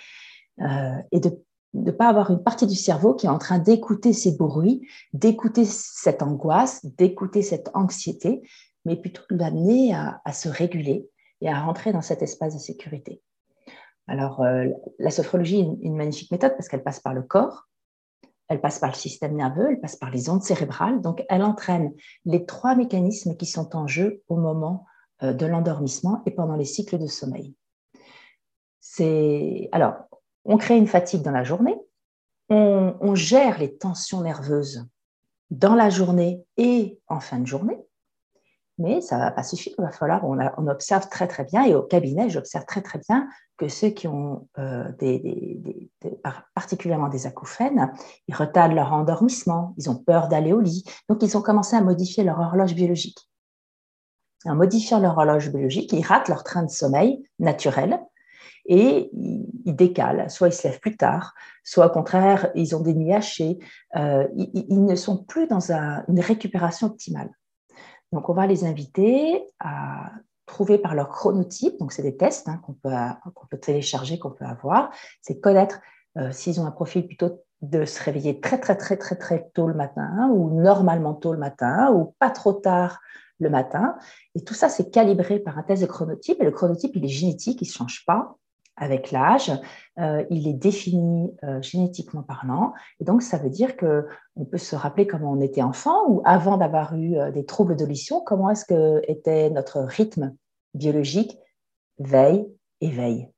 euh, 0.62 0.98
et 1.12 1.20
de 1.20 1.32
ne 1.74 1.92
pas 1.92 2.08
avoir 2.08 2.32
une 2.32 2.42
partie 2.42 2.68
du 2.68 2.76
cerveau 2.76 3.14
qui 3.14 3.26
est 3.26 3.30
en 3.30 3.38
train 3.38 3.60
d'écouter 3.60 4.14
ces 4.14 4.38
bruits, 4.38 4.88
d'écouter 5.14 5.66
cette 5.66 6.22
angoisse, 6.22 6.86
d'écouter 6.86 7.42
cette 7.42 7.70
anxiété, 7.74 8.42
mais 8.86 8.96
plutôt 8.96 9.24
de 9.30 9.38
l'amener 9.38 9.94
à, 9.94 10.32
se 10.32 10.48
réguler 10.48 11.10
et 11.42 11.50
à 11.50 11.60
rentrer 11.60 11.92
dans 11.92 12.02
cet 12.02 12.22
espace 12.22 12.54
de 12.54 12.60
sécurité. 12.60 13.22
Alors, 14.08 14.42
euh, 14.42 14.68
la 15.00 15.12
sophrologie 15.12 15.62
est 15.62 15.86
une 15.86 15.98
magnifique 15.98 16.32
méthode 16.32 16.54
parce 16.56 16.70
qu'elle 16.70 16.84
passe 16.84 17.00
par 17.00 17.14
le 17.14 17.24
corps, 17.24 17.68
elle 18.48 18.62
passe 18.62 18.80
par 18.80 18.92
le 18.92 18.96
système 18.96 19.36
nerveux, 19.36 19.72
elle 19.72 19.82
passe 19.82 19.96
par 19.96 20.12
les 20.12 20.30
ondes 20.30 20.44
cérébrales. 20.44 21.02
Donc, 21.02 21.26
elle 21.28 21.44
entraîne 21.44 21.94
les 22.24 22.46
trois 22.46 22.76
mécanismes 22.76 23.36
qui 23.36 23.48
sont 23.48 23.76
en 23.76 23.88
jeu 23.88 24.22
au 24.30 24.38
moment 24.38 24.86
de 25.22 25.46
l'endormissement 25.46 26.22
et 26.26 26.32
pendant 26.32 26.56
les 26.56 26.66
cycles 26.66 27.00
de 27.00 27.08
sommeil. 27.08 27.56
Alors, 29.72 29.96
on 30.46 30.58
crée 30.58 30.78
une 30.78 30.88
fatigue 30.88 31.24
dans 31.24 31.32
la 31.32 31.44
journée, 31.44 31.78
on, 32.50 33.16
gère 33.16 33.58
les 33.58 33.76
tensions 33.76 34.22
nerveuses 34.22 34.88
dans 35.50 35.74
la 35.74 35.90
journée 35.90 36.44
et 36.58 37.00
en 37.08 37.20
fin 37.20 37.40
de 37.40 37.48
journée, 37.48 37.80
mais 38.78 39.02
ça 39.02 39.18
ne 39.18 39.22
va 39.22 39.32
pas 39.32 39.42
suffire. 39.42 39.74
Il 39.80 39.82
va 39.82 39.92
falloir, 39.92 40.24
on, 40.24 40.68
observe 40.68 41.10
très 41.10 41.28
très 41.28 41.44
bien, 41.44 41.64
et 41.64 41.74
au 41.74 41.82
cabinet, 41.82 42.30
j'observe 42.30 42.66
très 42.66 42.82
très 42.82 43.00
bien 43.00 43.28
que 43.58 43.68
ceux 43.68 43.90
qui 43.90 44.08
ont 44.08 44.48
euh, 44.60 44.92
particulièrement 46.54 47.08
des 47.08 47.26
acouphènes, 47.26 47.92
ils 48.28 48.36
retardent 48.36 48.74
leur 48.74 48.94
endormissement, 48.94 49.74
ils 49.78 49.90
ont 49.90 49.96
peur 49.96 50.28
d'aller 50.28 50.54
au 50.54 50.60
lit, 50.60 50.84
donc 51.10 51.24
ils 51.24 51.38
ont 51.38 51.42
commencé 51.42 51.76
à 51.76 51.82
modifier 51.82 52.24
leur 52.24 52.40
horloge 52.40 52.76
biologique. 52.76 53.30
En 54.44 54.56
modifiant 54.56 55.00
leur 55.00 55.18
horloge 55.18 55.50
biologique, 55.50 55.92
ils 55.94 56.06
ratent 56.06 56.30
leur 56.30 56.44
train 56.44 56.62
de 56.62 56.70
sommeil 56.70 57.28
naturel 57.40 58.00
et 58.66 59.10
ils 59.14 59.76
décalent. 59.76 60.30
Soit 60.30 60.50
ils 60.50 60.54
se 60.54 60.68
lèvent 60.68 60.80
plus 60.80 60.98
tard, 60.98 61.34
soit 61.64 61.88
au 61.88 61.90
contraire, 61.90 62.52
ils 62.56 62.76
ont 62.76 62.82
des 62.82 62.94
nuits 62.94 63.14
hachées. 63.14 63.60
Euh, 63.96 64.28
ils, 64.36 64.84
ne 64.84 64.96
sont 64.96 65.24
plus 65.24 65.48
dans 65.48 65.72
une 65.72 66.20
récupération 66.20 66.88
optimale. 66.88 67.30
Donc, 68.12 68.30
on 68.30 68.34
va 68.34 68.48
les 68.48 68.66
inviter 68.66 69.44
à 69.60 70.12
trouver 70.46 70.78
par 70.78 70.94
leur 70.96 71.10
chronotype, 71.10 71.78
donc 71.80 71.92
c'est 71.92 72.04
des 72.04 72.18
tests 72.18 72.48
hein, 72.48 72.62
qu'on 72.64 72.74
peut, 72.74 72.92
peut, 73.50 73.58
télécharger, 73.58 74.20
qu'on 74.20 74.30
peut 74.30 74.46
avoir, 74.46 74.92
c'est 75.22 75.40
connaître 75.40 75.80
euh, 76.18 76.32
s'ils 76.32 76.62
ont 76.62 76.68
un 76.68 76.72
profil 76.72 77.08
plutôt 77.08 77.44
de 77.62 77.84
se 77.86 78.04
réveiller 78.04 78.40
très 78.40 78.60
très 78.60 78.76
très 78.76 78.96
très 78.96 79.16
très 79.16 79.50
tôt 79.56 79.68
le 79.68 79.74
matin 79.74 80.30
ou 80.32 80.62
normalement 80.62 81.16
tôt 81.16 81.34
le 81.34 81.40
matin 81.40 81.92
ou 81.92 82.14
pas 82.20 82.30
trop 82.30 82.54
tard 82.54 83.00
le 83.40 83.50
matin. 83.50 83.98
Et 84.36 84.44
tout 84.44 84.54
ça, 84.54 84.70
c'est 84.70 84.92
calibré 84.92 85.40
par 85.40 85.58
un 85.58 85.64
test 85.64 85.82
de 85.82 85.88
chronotype. 85.88 86.40
Et 86.40 86.46
le 86.46 86.52
chronotype, 86.52 86.96
il 86.96 87.04
est 87.04 87.10
génétique, 87.10 87.62
il 87.62 87.68
ne 87.68 87.74
change 87.74 88.06
pas 88.06 88.38
avec 88.78 89.12
l'âge, 89.12 89.52
euh, 90.00 90.26
il 90.30 90.48
est 90.48 90.54
défini 90.54 91.32
euh, 91.44 91.62
génétiquement 91.62 92.24
parlant. 92.24 92.74
Et 93.00 93.06
donc, 93.06 93.22
ça 93.22 93.38
veut 93.38 93.50
dire 93.50 93.78
qu'on 93.78 94.46
peut 94.46 94.58
se 94.58 94.76
rappeler 94.76 95.08
comment 95.08 95.32
on 95.32 95.42
était 95.42 95.62
enfant 95.62 96.08
ou 96.10 96.22
avant 96.26 96.58
d'avoir 96.58 96.96
eu 96.96 97.18
euh, 97.18 97.32
des 97.32 97.46
troubles 97.46 97.76
d'audition, 97.76 98.22
comment 98.22 98.50
est-ce 98.50 98.66
que 98.66 99.02
était 99.10 99.50
notre 99.50 99.80
rythme 99.82 100.36
biologique, 100.74 101.38
veille, 102.00 102.46
éveil. 102.82 103.30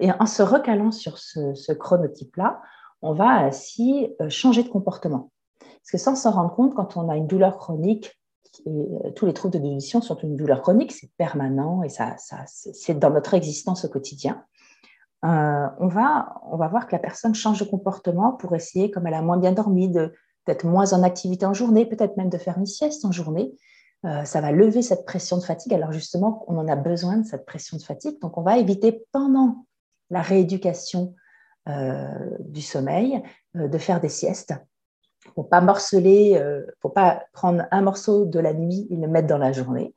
Et 0.00 0.10
en 0.10 0.26
se 0.26 0.42
recalant 0.42 0.90
sur 0.90 1.18
ce, 1.18 1.54
ce 1.54 1.72
chronotype-là, 1.72 2.62
on 3.02 3.12
va 3.12 3.28
ainsi 3.28 4.08
changer 4.30 4.62
de 4.62 4.68
comportement. 4.68 5.30
Parce 5.60 5.90
que 5.92 5.98
sans 5.98 6.16
s'en 6.16 6.30
rendre 6.30 6.54
compte, 6.54 6.74
quand 6.74 6.96
on 6.96 7.10
a 7.10 7.16
une 7.16 7.26
douleur 7.26 7.58
chronique, 7.58 8.18
euh, 8.66 9.10
tous 9.14 9.26
les 9.26 9.34
troubles 9.34 9.54
de 9.54 9.58
l'audition 9.58 10.00
sont 10.00 10.16
une 10.16 10.36
douleur 10.36 10.62
chronique, 10.62 10.92
c'est 10.92 11.10
permanent 11.16 11.82
et 11.82 11.88
ça, 11.88 12.16
c'est 12.46 12.98
dans 12.98 13.10
notre 13.10 13.34
existence 13.34 13.84
au 13.84 13.88
quotidien. 13.88 14.44
Euh, 15.24 15.66
on, 15.78 15.88
va, 15.88 16.40
on 16.50 16.56
va 16.56 16.68
voir 16.68 16.86
que 16.86 16.92
la 16.92 16.98
personne 16.98 17.34
change 17.34 17.60
de 17.60 17.64
comportement 17.64 18.32
pour 18.32 18.54
essayer, 18.54 18.90
comme 18.90 19.06
elle 19.06 19.14
a 19.14 19.22
moins 19.22 19.38
bien 19.38 19.52
dormi, 19.52 19.90
d'être 20.46 20.66
moins 20.66 20.92
en 20.92 21.02
activité 21.02 21.46
en 21.46 21.54
journée, 21.54 21.86
peut-être 21.86 22.16
même 22.16 22.28
de 22.28 22.38
faire 22.38 22.58
une 22.58 22.66
sieste 22.66 23.04
en 23.04 23.12
journée. 23.12 23.54
Euh, 24.04 24.24
ça 24.24 24.40
va 24.42 24.52
lever 24.52 24.82
cette 24.82 25.06
pression 25.06 25.38
de 25.38 25.42
fatigue. 25.42 25.72
Alors 25.72 25.92
justement, 25.92 26.44
on 26.48 26.58
en 26.58 26.68
a 26.68 26.76
besoin 26.76 27.18
de 27.18 27.26
cette 27.26 27.46
pression 27.46 27.78
de 27.78 27.82
fatigue. 27.82 28.20
Donc 28.20 28.36
on 28.36 28.42
va 28.42 28.58
éviter 28.58 29.04
pendant 29.12 29.66
la 30.10 30.22
rééducation 30.22 31.14
du 32.40 32.60
sommeil 32.60 33.22
de 33.54 33.78
faire 33.78 33.98
des 33.98 34.10
siestes 34.10 34.52
faut 35.34 35.42
pas 35.42 35.60
morceler, 35.60 36.36
euh, 36.36 36.62
faut 36.80 36.88
pas 36.88 37.24
prendre 37.32 37.64
un 37.70 37.82
morceau 37.82 38.24
de 38.24 38.38
la 38.38 38.52
nuit 38.52 38.86
et 38.90 38.96
le 38.96 39.08
mettre 39.08 39.28
dans 39.28 39.38
la 39.38 39.52
journée. 39.52 39.94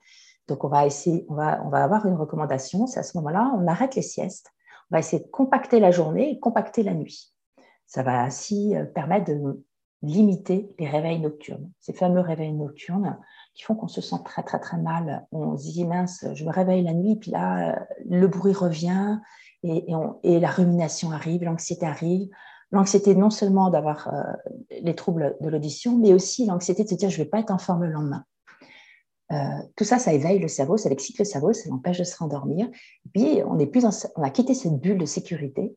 Donc, 0.47 0.63
on 0.63 0.69
va 0.69 0.85
essayer, 0.85 1.25
on 1.29 1.35
va, 1.35 1.61
on 1.65 1.69
va 1.69 1.83
avoir 1.83 2.05
une 2.05 2.15
recommandation, 2.15 2.87
c'est 2.87 2.99
à 2.99 3.03
ce 3.03 3.17
moment-là, 3.17 3.51
on 3.57 3.67
arrête 3.67 3.95
les 3.95 4.01
siestes. 4.01 4.51
On 4.89 4.95
va 4.95 4.99
essayer 4.99 5.21
de 5.21 5.27
compacter 5.27 5.79
la 5.79 5.91
journée 5.91 6.31
et 6.31 6.39
compacter 6.39 6.83
la 6.83 6.93
nuit. 6.93 7.33
Ça 7.85 8.03
va 8.03 8.21
ainsi 8.21 8.75
euh, 8.75 8.85
permettre 8.85 9.33
de 9.33 9.63
limiter 10.03 10.73
les 10.79 10.87
réveils 10.87 11.19
nocturnes, 11.19 11.71
ces 11.79 11.91
fameux 11.91 12.21
réveils 12.21 12.53
nocturnes 12.53 13.17
qui 13.55 13.63
font 13.63 13.73
qu'on 13.73 13.87
se 13.87 13.99
sent 13.99 14.17
très, 14.23 14.43
très, 14.43 14.59
très 14.59 14.77
mal. 14.77 15.25
On 15.31 15.57
se 15.57 15.63
dit, 15.63 15.85
mince, 15.85 16.23
je 16.33 16.45
me 16.45 16.51
réveille 16.51 16.83
la 16.83 16.93
nuit, 16.93 17.17
puis 17.17 17.31
là, 17.31 17.71
euh, 17.71 17.79
le 18.07 18.27
bruit 18.27 18.53
revient 18.53 19.19
et, 19.63 19.87
et 20.23 20.39
la 20.39 20.49
rumination 20.49 21.11
arrive, 21.11 21.43
l'anxiété 21.43 21.85
arrive 21.85 22.29
l'anxiété 22.71 23.15
non 23.15 23.29
seulement 23.29 23.69
d'avoir 23.69 24.07
euh, 24.13 24.21
les 24.81 24.95
troubles 24.95 25.37
de 25.41 25.49
l'audition, 25.49 25.97
mais 25.97 26.13
aussi 26.13 26.45
l'anxiété 26.45 26.83
de 26.83 26.89
se 26.89 26.95
dire 26.95 27.09
je 27.09 27.19
ne 27.19 27.23
vais 27.23 27.29
pas 27.29 27.39
être 27.39 27.51
en 27.51 27.57
forme 27.57 27.83
le 27.83 27.91
lendemain. 27.91 28.23
Euh, 29.31 29.35
tout 29.75 29.83
ça, 29.83 29.99
ça 29.99 30.13
éveille 30.13 30.39
le 30.39 30.47
cerveau, 30.47 30.77
ça 30.77 30.89
excite 30.89 31.19
le 31.19 31.25
cerveau, 31.25 31.51
ça 31.53 31.69
l'empêche 31.69 31.99
de 31.99 32.03
se 32.03 32.17
rendormir. 32.17 32.69
Puis, 33.13 33.41
on, 33.45 33.59
est 33.59 33.67
plus 33.67 33.85
on 34.15 34.23
a 34.23 34.29
quitté 34.29 34.53
cette 34.53 34.79
bulle 34.79 34.97
de 34.97 35.05
sécurité 35.05 35.75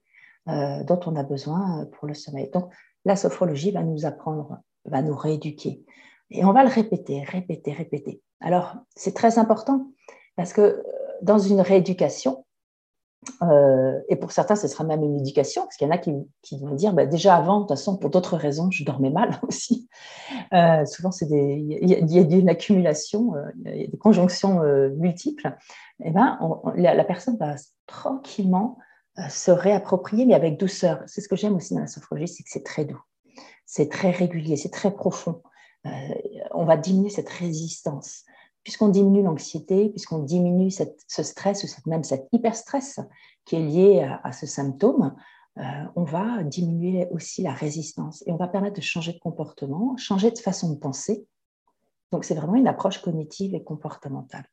euh, 0.48 0.84
dont 0.84 1.00
on 1.06 1.16
a 1.16 1.24
besoin 1.24 1.86
pour 1.92 2.06
le 2.06 2.14
sommeil. 2.14 2.50
Donc, 2.52 2.70
la 3.04 3.16
sophrologie 3.16 3.72
va 3.72 3.82
nous 3.82 4.06
apprendre, 4.06 4.58
va 4.84 5.02
nous 5.02 5.16
rééduquer. 5.16 5.82
Et 6.30 6.44
on 6.44 6.52
va 6.52 6.62
le 6.62 6.70
répéter, 6.70 7.24
répéter, 7.24 7.72
répéter. 7.72 8.22
Alors, 8.40 8.76
c'est 8.94 9.14
très 9.14 9.38
important 9.38 9.88
parce 10.36 10.52
que 10.52 10.82
dans 11.22 11.38
une 11.38 11.60
rééducation, 11.60 12.44
euh, 13.42 14.00
et 14.08 14.16
pour 14.16 14.32
certains, 14.32 14.56
ce 14.56 14.66
sera 14.66 14.84
même 14.84 15.02
une 15.02 15.18
éducation, 15.18 15.62
parce 15.62 15.76
qu'il 15.76 15.86
y 15.86 15.90
en 15.90 15.94
a 15.94 15.98
qui, 15.98 16.58
vont 16.58 16.74
dire, 16.74 16.92
bah, 16.92 17.06
déjà 17.06 17.36
avant, 17.36 17.56
de 17.56 17.62
toute 17.62 17.70
façon, 17.70 17.96
pour 17.96 18.10
d'autres 18.10 18.36
raisons, 18.36 18.70
je 18.70 18.84
dormais 18.84 19.10
mal 19.10 19.38
aussi. 19.46 19.88
Euh, 20.52 20.84
souvent, 20.86 21.10
il 21.20 21.86
y, 21.86 22.18
a 22.18 22.20
une 22.20 22.48
accumulation, 22.48 23.34
euh, 23.34 23.50
il 23.66 23.82
y 23.82 23.84
a 23.84 23.88
des 23.88 23.98
conjonctions 23.98 24.60
multiples. 24.96 25.48
Et 26.02 26.08
eh 26.08 26.10
ben, 26.10 26.38
la, 26.76 27.04
personne 27.04 27.36
va 27.36 27.56
tranquillement 27.86 28.78
se 29.28 29.50
réapproprier, 29.50 30.24
mais 30.24 30.34
avec 30.34 30.58
douceur. 30.58 31.02
C'est 31.06 31.20
ce 31.20 31.28
que 31.28 31.36
j'aime 31.36 31.56
aussi 31.56 31.74
dans 31.74 31.80
la 31.80 31.86
sophrologie, 31.86 32.28
c'est 32.28 32.42
que 32.42 32.50
c'est 32.50 32.64
très 32.64 32.86
doux, 32.86 33.02
c'est 33.66 33.90
très 33.90 34.10
régulier, 34.10 34.56
c'est 34.56 34.70
très 34.70 34.92
profond. 34.92 35.42
on 36.52 36.64
va 36.64 36.78
diminuer 36.78 37.10
cette 37.10 37.28
résistance 37.28 38.24
puisqu'on 38.62 38.88
diminue 38.88 39.22
l'anxiété, 39.22 39.88
puisqu'on 39.90 40.20
diminue 40.20 40.70
ce 40.70 41.22
stress 41.22 41.64
ou 41.64 41.90
même 41.90 42.04
cet 42.04 42.28
hyperstress 42.32 43.00
qui 43.44 43.56
est 43.56 43.62
lié 43.62 44.18
à, 44.22 44.32
ce 44.32 44.46
symptôme, 44.46 45.14
euh, 45.58 45.62
on 45.96 46.04
va 46.04 46.42
diminuer 46.42 47.08
aussi 47.10 47.42
la 47.42 47.52
résistance 47.52 48.22
et 48.26 48.32
on 48.32 48.36
va 48.36 48.48
permettre 48.48 48.76
de 48.76 48.82
changer 48.82 49.12
de 49.12 49.18
comportement, 49.18 49.96
changer 49.96 50.30
de 50.30 50.38
façon 50.38 50.72
de 50.72 50.78
penser. 50.78 51.26
Donc, 52.12 52.24
c'est 52.24 52.34
vraiment 52.34 52.54
une 52.54 52.68
approche 52.68 53.00
cognitive 53.00 53.54
et 53.54 53.62
comportementale. 53.62 54.46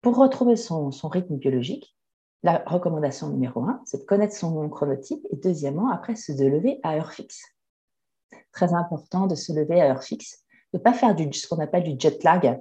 Pour 0.00 0.16
retrouver 0.16 0.56
son, 0.56 0.90
rythme 1.04 1.36
biologique, 1.36 1.96
la 2.42 2.62
recommandation 2.66 3.28
numéro 3.28 3.62
un, 3.62 3.82
c'est 3.84 3.98
de 3.98 4.04
connaître 4.04 4.34
son 4.34 4.68
chronotype 4.68 5.26
et 5.30 5.36
deuxièmement, 5.36 5.90
après, 5.90 6.14
c'est 6.14 6.34
de 6.34 6.46
lever 6.46 6.78
à 6.84 6.96
heure 6.96 7.12
fixe. 7.12 7.42
Très 8.52 8.74
important 8.74 9.26
de 9.26 9.34
se 9.34 9.52
lever 9.52 9.80
à 9.80 9.90
heure 9.90 10.02
fixe 10.02 10.44
de 10.72 10.78
ne 10.78 10.82
pas 10.82 10.92
faire 10.92 11.14
du, 11.14 11.32
ce 11.32 11.46
qu'on 11.46 11.60
appelle 11.60 11.84
du 11.84 11.94
jet 11.98 12.22
lag. 12.24 12.60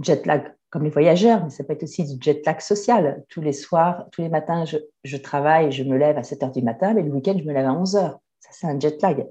Jet 0.00 0.26
lag 0.26 0.54
comme 0.70 0.84
les 0.84 0.90
voyageurs, 0.90 1.44
mais 1.44 1.50
ça 1.50 1.64
peut 1.64 1.74
être 1.74 1.82
aussi 1.82 2.04
du 2.04 2.22
jet 2.22 2.44
lag 2.46 2.58
social. 2.60 3.24
Tous 3.28 3.42
les 3.42 3.52
soirs, 3.52 4.06
tous 4.10 4.22
les 4.22 4.30
matins, 4.30 4.64
je, 4.64 5.16
travaille, 5.18 5.70
je 5.70 5.84
me 5.84 5.98
lève 5.98 6.16
à 6.16 6.22
7 6.22 6.42
heures 6.44 6.50
du 6.50 6.62
matin, 6.62 6.94
mais 6.94 7.02
le 7.02 7.10
week-end, 7.10 7.36
je 7.38 7.44
me 7.44 7.52
lève 7.52 7.66
à 7.66 7.74
11 7.74 7.96
heures. 7.96 8.18
Ça, 8.40 8.48
c'est 8.52 8.66
un 8.66 8.80
jet 8.80 9.00
lag. 9.02 9.26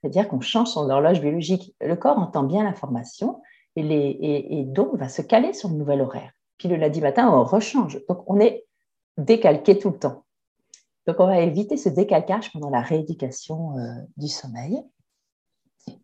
C'est-à-dire 0.00 0.26
qu'on 0.26 0.40
change 0.40 0.68
son 0.68 0.88
horloge 0.88 1.20
biologique. 1.20 1.74
Le 1.82 1.96
corps 1.96 2.18
entend 2.18 2.44
bien 2.44 2.64
l'information 2.64 3.42
et, 3.76 4.60
et, 4.60 4.64
donc 4.64 4.96
va 4.96 5.10
se 5.10 5.20
caler 5.20 5.52
sur 5.52 5.68
le 5.68 5.76
nouvel 5.76 6.00
horaire. 6.00 6.32
Puis 6.56 6.68
le 6.68 6.76
lundi 6.76 7.02
matin, 7.02 7.30
on 7.30 7.44
rechange. 7.44 8.00
Donc, 8.08 8.22
on 8.26 8.40
est 8.40 8.64
décalqué 9.18 9.78
tout 9.78 9.90
le 9.90 9.98
temps. 9.98 10.24
Donc, 11.06 11.16
on 11.18 11.26
va 11.26 11.40
éviter 11.40 11.76
ce 11.76 11.90
décalcage 11.90 12.52
pendant 12.52 12.70
la 12.70 12.80
rééducation 12.80 13.78
euh, 13.78 13.92
du 14.16 14.28
sommeil. 14.28 14.82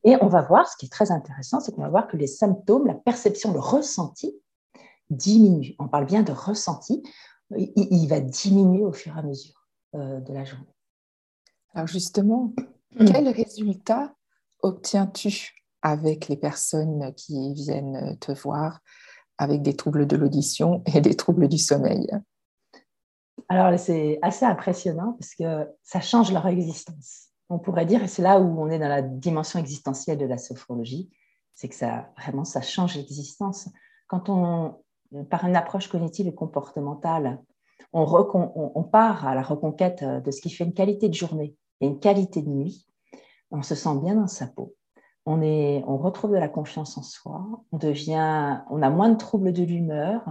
Et 0.05 0.17
on 0.21 0.29
va 0.29 0.43
voir, 0.43 0.69
ce 0.69 0.77
qui 0.77 0.87
est 0.87 0.91
très 0.91 1.11
intéressant, 1.11 1.61
c'est 1.61 1.73
qu'on 1.73 1.83
va 1.83 1.89
voir 1.89 2.09
que 2.09 2.17
les 2.17 2.27
symptômes, 2.27 2.87
la 2.87 2.95
perception, 2.95 3.53
le 3.53 3.61
ressenti 3.61 4.35
diminue. 5.11 5.75
On 5.79 5.89
parle 5.89 6.07
bien 6.07 6.23
de 6.23 6.33
ressenti. 6.33 7.03
Il, 7.57 8.07
va 8.09 8.21
diminuer 8.21 8.85
au 8.85 8.93
fur 8.93 9.17
et 9.17 9.19
à 9.19 9.23
mesure 9.23 9.67
euh, 9.95 10.21
de 10.21 10.33
la 10.33 10.45
journée. 10.45 10.75
Alors 11.75 11.87
justement, 11.87 12.53
mm. 12.99 13.05
quels 13.05 13.29
résultats 13.29 14.15
obtiens-tu 14.63 15.65
avec 15.83 16.29
les 16.29 16.37
personnes 16.37 17.15
qui 17.15 17.55
viennent 17.55 18.19
te 18.19 18.33
voir 18.33 18.81
avec 19.39 19.63
des 19.63 19.77
troubles 19.77 20.07
de 20.07 20.17
l'audition 20.17 20.83
et 20.87 21.01
des 21.01 21.15
troubles 21.15 21.47
du 21.47 21.59
sommeil? 21.59 22.09
Alors 23.49 23.79
c'est 23.79 24.19
assez 24.23 24.45
impressionnant 24.45 25.13
parce 25.21 25.35
que 25.35 25.69
ça 25.83 26.01
change 26.01 26.33
leur 26.33 26.47
existence 26.49 27.27
on 27.49 27.59
pourrait 27.59 27.87
dire, 27.87 28.03
et 28.03 28.09
c'est 28.09 28.23
là 28.23 28.41
où 28.41 28.61
on 28.61 28.69
est 28.71 28.79
dans 28.79 28.89
la 28.89 29.03
dimension 29.03 29.59
existentielle 29.59 30.19
de 30.19 30.27
la 30.27 30.39
sophrologie, 30.39 31.11
c'est 31.55 31.69
que 31.69 31.75
ça 31.75 32.11
vraiment 32.19 32.45
ça 32.45 32.61
change 32.61 32.97
l'existence. 32.97 33.69
Quand 34.09 34.29
on, 34.29 34.77
par 35.31 35.45
une 35.45 35.57
approche 35.57 35.89
cognitive 35.89 36.27
et 36.27 36.35
comportementale, 36.35 37.41
on, 37.93 38.83
part 38.83 39.27
à 39.27 39.35
la 39.35 39.43
reconquête 39.43 40.05
de 40.05 40.31
ce 40.31 40.41
qui 40.41 40.51
fait 40.51 40.65
une 40.65 40.75
qualité 40.75 41.09
de 41.09 41.15
journée 41.15 41.57
et 41.81 41.87
une 41.87 41.99
qualité 41.99 42.43
de 42.43 42.49
nuit, 42.49 42.87
on 43.51 43.63
se 43.63 43.75
sent 43.75 43.97
bien 44.03 44.17
dans 44.17 44.27
sa 44.27 44.47
peau. 44.47 44.75
on, 45.25 45.41
est, 45.41 45.83
on 45.87 45.97
retrouve 45.97 46.33
de 46.33 46.37
la 46.37 46.49
confiance 46.49 46.99
en 46.99 47.03
soi, 47.03 47.47
on, 47.73 47.79
devient, 47.79 48.61
on 48.71 48.83
a 48.83 48.91
moins 48.91 49.09
de 49.09 49.17
troubles 49.17 49.53
de 49.53 49.63
l'humeur, 49.63 50.27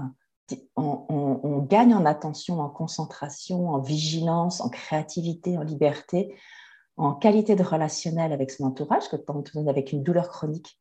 on, 0.75 1.65
gagne 1.67 1.95
en 1.95 2.05
attention, 2.05 2.59
en 2.59 2.69
concentration, 2.69 3.69
en 3.69 3.79
vigilance, 3.79 4.61
en 4.61 4.69
créativité, 4.69 5.57
en 5.57 5.63
liberté, 5.63 6.35
en 6.97 7.13
qualité 7.13 7.55
de 7.55 7.63
relationnel 7.63 8.31
avec 8.31 8.51
son 8.51 8.65
entourage, 8.65 9.09
que 9.09 9.17
on 9.27 9.43
est 9.65 9.69
avec 9.69 9.91
une 9.91 10.03
douleur 10.03 10.29
chronique. 10.29 10.79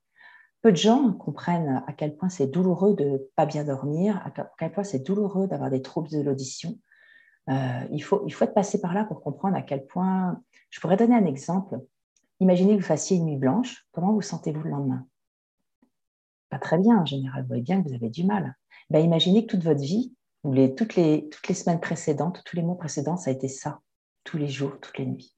Peu 0.63 0.73
de 0.73 0.77
gens 0.77 1.13
comprennent 1.13 1.83
à 1.87 1.93
quel 1.93 2.17
point 2.17 2.29
c'est 2.29 2.47
douloureux 2.47 2.95
de 2.95 3.31
pas 3.37 3.47
bien 3.47 3.65
dormir, 3.65 4.23
à 4.25 4.31
quel 4.59 4.73
point 4.73 4.85
c'est 4.85 5.01
douloureux 5.01 5.47
d'avoir 5.47 5.71
des 5.71 5.83
troubles 5.83 6.09
de 6.09 6.21
l'audition. 6.21 6.79
Euh, 7.51 7.81
il, 7.91 8.03
faut, 8.03 8.23
il 8.27 8.33
faut 8.33 8.45
être 8.45 8.55
passé 8.55 8.81
par 8.81 8.95
là 8.95 9.05
pour 9.05 9.21
comprendre 9.21 9.57
à 9.57 9.63
quel 9.63 9.87
point... 9.87 10.41
Je 10.71 10.81
pourrais 10.81 10.97
donner 10.97 11.15
un 11.15 11.27
exemple. 11.27 11.79
Imaginez 12.41 12.77
que 12.77 12.81
vous 12.81 12.87
fassiez 12.87 13.19
une 13.19 13.27
nuit 13.27 13.37
blanche. 13.37 13.87
Comment 13.93 14.13
vous 14.13 14.23
sentez-vous 14.23 14.63
le 14.63 14.71
lendemain? 14.71 15.07
Pas 16.49 16.59
très 16.59 16.79
bien 16.79 16.99
en 16.99 17.05
général. 17.05 17.43
Vous 17.43 17.49
voyez 17.49 17.63
bien 17.63 17.83
que 17.83 17.89
vous 17.89 17.95
avez 17.95 18.09
du 18.09 18.25
mal. 18.25 18.57
Ben, 18.89 19.05
imaginez 19.05 19.45
que 19.45 19.53
toute 19.53 19.65
votre 19.65 19.81
vie, 19.81 20.15
toutes 20.45 20.97
les 20.97 21.29
semaines 21.55 21.81
précédentes, 21.81 22.43
tous 22.47 22.57
les 22.57 22.63
mois 22.63 22.79
précédents, 22.79 23.17
ça 23.17 23.31
a 23.31 23.33
été 23.35 23.49
ça, 23.49 23.81
tous 24.25 24.39
les 24.39 24.49
jours, 24.49 24.79
toutes 24.81 24.99
les 24.99 25.07
nuits. 25.07 25.37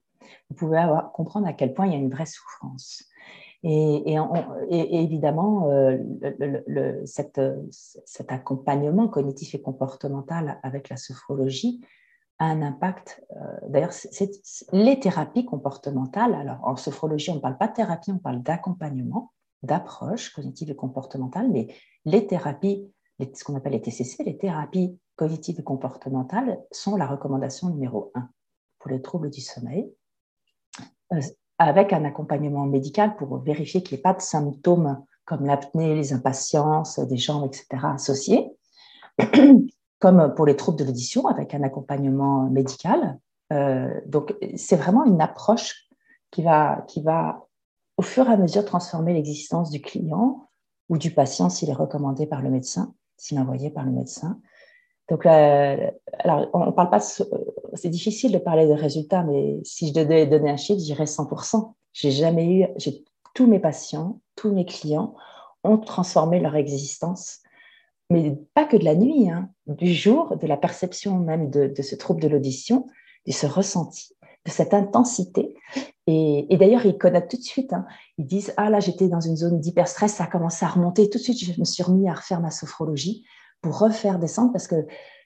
Vous 0.49 0.55
pouvez 0.55 0.85
comprendre 1.13 1.47
à 1.47 1.53
quel 1.53 1.73
point 1.73 1.87
il 1.87 1.93
y 1.93 1.95
a 1.95 1.99
une 1.99 2.09
vraie 2.09 2.25
souffrance. 2.25 3.03
Et, 3.63 4.15
évidemment, 4.69 5.69
cet 7.05 7.39
accompagnement 8.31 9.07
cognitif 9.07 9.55
et 9.55 9.61
comportemental 9.61 10.59
avec 10.63 10.89
la 10.89 10.97
sophrologie 10.97 11.81
a 12.39 12.45
un 12.45 12.61
impact. 12.61 13.25
Euh, 13.35 13.67
d'ailleurs, 13.67 13.93
les 14.71 14.99
thérapies 14.99 15.43
comportementales. 15.43 16.35
Alors, 16.35 16.59
en 16.63 16.75
sophrologie, 16.75 17.31
on 17.31 17.35
ne 17.35 17.39
parle 17.39 17.57
pas 17.57 17.67
de 17.67 17.73
thérapie, 17.73 18.11
on 18.11 18.19
parle 18.19 18.43
d'accompagnement, 18.43 19.31
d'approche 19.63 20.31
cognitive 20.33 20.69
et 20.69 20.75
comportementale, 20.75 21.49
mais 21.49 21.67
les 22.05 22.27
thérapies 22.27 22.91
ce 23.33 23.43
qu'on 23.43 23.55
appelle 23.55 23.73
les 23.73 23.81
TCC, 23.81 24.23
les 24.23 24.37
thérapies 24.37 24.97
cognitives 25.15 25.59
et 25.59 25.63
comportementales, 25.63 26.61
sont 26.71 26.95
la 26.95 27.07
recommandation 27.07 27.69
numéro 27.69 28.11
un 28.15 28.29
pour 28.79 28.91
les 28.91 29.01
troubles 29.01 29.29
du 29.29 29.41
sommeil, 29.41 29.91
avec 31.57 31.93
un 31.93 32.05
accompagnement 32.05 32.65
médical 32.65 33.15
pour 33.15 33.37
vérifier 33.39 33.81
qu'il 33.81 33.95
n'y 33.95 33.99
ait 33.99 34.03
pas 34.03 34.13
de 34.13 34.21
symptômes 34.21 35.03
comme 35.25 35.45
l'apnée, 35.45 35.95
les 35.95 36.13
impatiences 36.13 36.99
des 36.99 37.17
jambes, 37.17 37.45
etc., 37.45 37.65
associés, 37.95 38.51
comme 39.99 40.33
pour 40.35 40.45
les 40.45 40.55
troubles 40.55 40.79
de 40.79 40.85
l'audition, 40.85 41.27
avec 41.27 41.53
un 41.53 41.63
accompagnement 41.63 42.49
médical. 42.49 43.19
Euh, 43.51 43.99
donc, 44.05 44.35
c'est 44.55 44.77
vraiment 44.77 45.03
une 45.03 45.21
approche 45.21 45.87
qui 46.31 46.43
va, 46.43 46.83
qui 46.87 47.01
va, 47.01 47.45
au 47.97 48.03
fur 48.03 48.29
et 48.29 48.33
à 48.33 48.37
mesure, 48.37 48.63
transformer 48.63 49.13
l'existence 49.13 49.69
du 49.69 49.81
client 49.81 50.47
ou 50.87 50.97
du 50.97 51.11
patient 51.11 51.49
s'il 51.49 51.69
est 51.69 51.73
recommandé 51.73 52.25
par 52.25 52.41
le 52.41 52.49
médecin 52.49 52.93
s'il 53.17 53.39
envoyé 53.39 53.69
par 53.69 53.83
le 53.83 53.91
médecin. 53.91 54.39
Donc, 55.09 55.25
alors, 55.25 56.49
on, 56.53 56.71
parle 56.73 56.89
pas, 56.89 56.99
c'est 56.99 57.89
difficile 57.89 58.33
de 58.33 58.37
parler 58.37 58.67
de 58.67 58.73
résultats, 58.73 59.23
mais 59.23 59.59
si 59.63 59.87
je 59.87 59.93
devais 59.93 60.25
donner 60.25 60.49
un 60.49 60.57
chiffre, 60.57 60.79
je 60.79 60.85
dirais 60.85 61.05
100%. 61.05 61.73
J'ai 61.93 62.11
jamais 62.11 62.45
eu, 62.45 62.65
tous 63.33 63.47
mes 63.47 63.59
patients, 63.59 64.19
tous 64.35 64.51
mes 64.51 64.65
clients 64.65 65.15
ont 65.63 65.77
transformé 65.77 66.39
leur 66.39 66.55
existence, 66.55 67.39
mais 68.09 68.37
pas 68.53 68.65
que 68.65 68.77
de 68.77 68.83
la 68.83 68.95
nuit, 68.95 69.29
hein, 69.29 69.49
du 69.65 69.93
jour, 69.93 70.35
de 70.37 70.47
la 70.47 70.57
perception 70.57 71.17
même 71.19 71.49
de, 71.49 71.81
ce 71.81 71.95
trouble 71.95 72.21
de 72.21 72.27
l'audition, 72.27 72.87
de 73.25 73.31
ce 73.31 73.47
ressenti, 73.47 74.13
de 74.45 74.51
cette 74.51 74.73
intensité. 74.73 75.55
Et, 76.05 76.47
d'ailleurs, 76.57 76.85
ils 76.85 76.97
connaissent 76.97 77.27
tout 77.29 77.37
de 77.37 77.41
suite. 77.41 77.73
Hein. 77.73 77.85
Ils 78.17 78.25
disent 78.25 78.53
Ah 78.55 78.69
là, 78.69 78.79
j'étais 78.79 79.09
dans 79.09 79.19
une 79.19 79.35
zone 79.35 79.59
d'hyperstress, 79.59 80.13
ça 80.13 80.25
a 80.25 80.27
commencé 80.27 80.65
à 80.65 80.69
remonter. 80.69 81.09
Tout 81.09 81.17
de 81.17 81.23
suite, 81.23 81.39
je 81.39 81.59
me 81.59 81.65
suis 81.65 81.83
remis 81.83 82.07
à 82.09 82.13
refaire 82.13 82.39
ma 82.39 82.51
sophrologie 82.51 83.25
pour 83.61 83.79
refaire 83.79 84.19
descendre 84.19 84.51
parce 84.51 84.67
que 84.67 84.85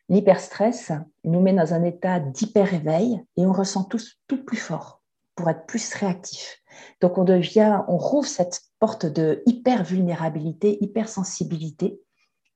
l'hyperstress 0.10 0.92
nous 1.24 1.42
met 1.42 1.54
dans 1.54 1.74
un 1.74 1.84
état 1.84 2.20
d'hyper-éveil 2.20 3.24
et 3.38 3.46
on 3.46 3.54
ressent 3.54 3.84
tous 3.84 4.20
tout 4.28 4.44
plus 4.44 4.58
fort 4.58 5.02
pour 5.36 5.50
être 5.50 5.66
plus 5.66 5.94
réactif. 5.94 6.62
Donc, 7.00 7.18
on 7.18 7.24
devient, 7.24 7.82
on 7.88 7.98
rouvre 7.98 8.28
cette 8.28 8.62
porte 8.80 9.06
de 9.06 9.42
hyper-vulnérabilité, 9.46 10.78
hypersensibilité 10.84 12.00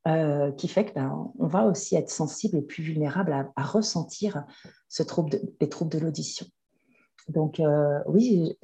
euh, 0.07 0.51
qui 0.51 0.67
fait 0.67 0.93
qu'on 0.93 1.31
ben, 1.35 1.47
va 1.47 1.65
aussi 1.65 1.95
être 1.95 2.09
sensible 2.09 2.57
et 2.57 2.61
plus 2.61 2.83
vulnérable 2.83 3.51
à, 3.55 3.63
ressentir 3.63 4.43
ce 4.88 5.01
trouble 5.01 5.39
les 5.59 5.69
troubles 5.69 5.91
de 5.91 5.99
l'audition. 5.99 6.45
Donc 7.27 7.59
euh, 7.59 7.99
oui, 8.05 8.55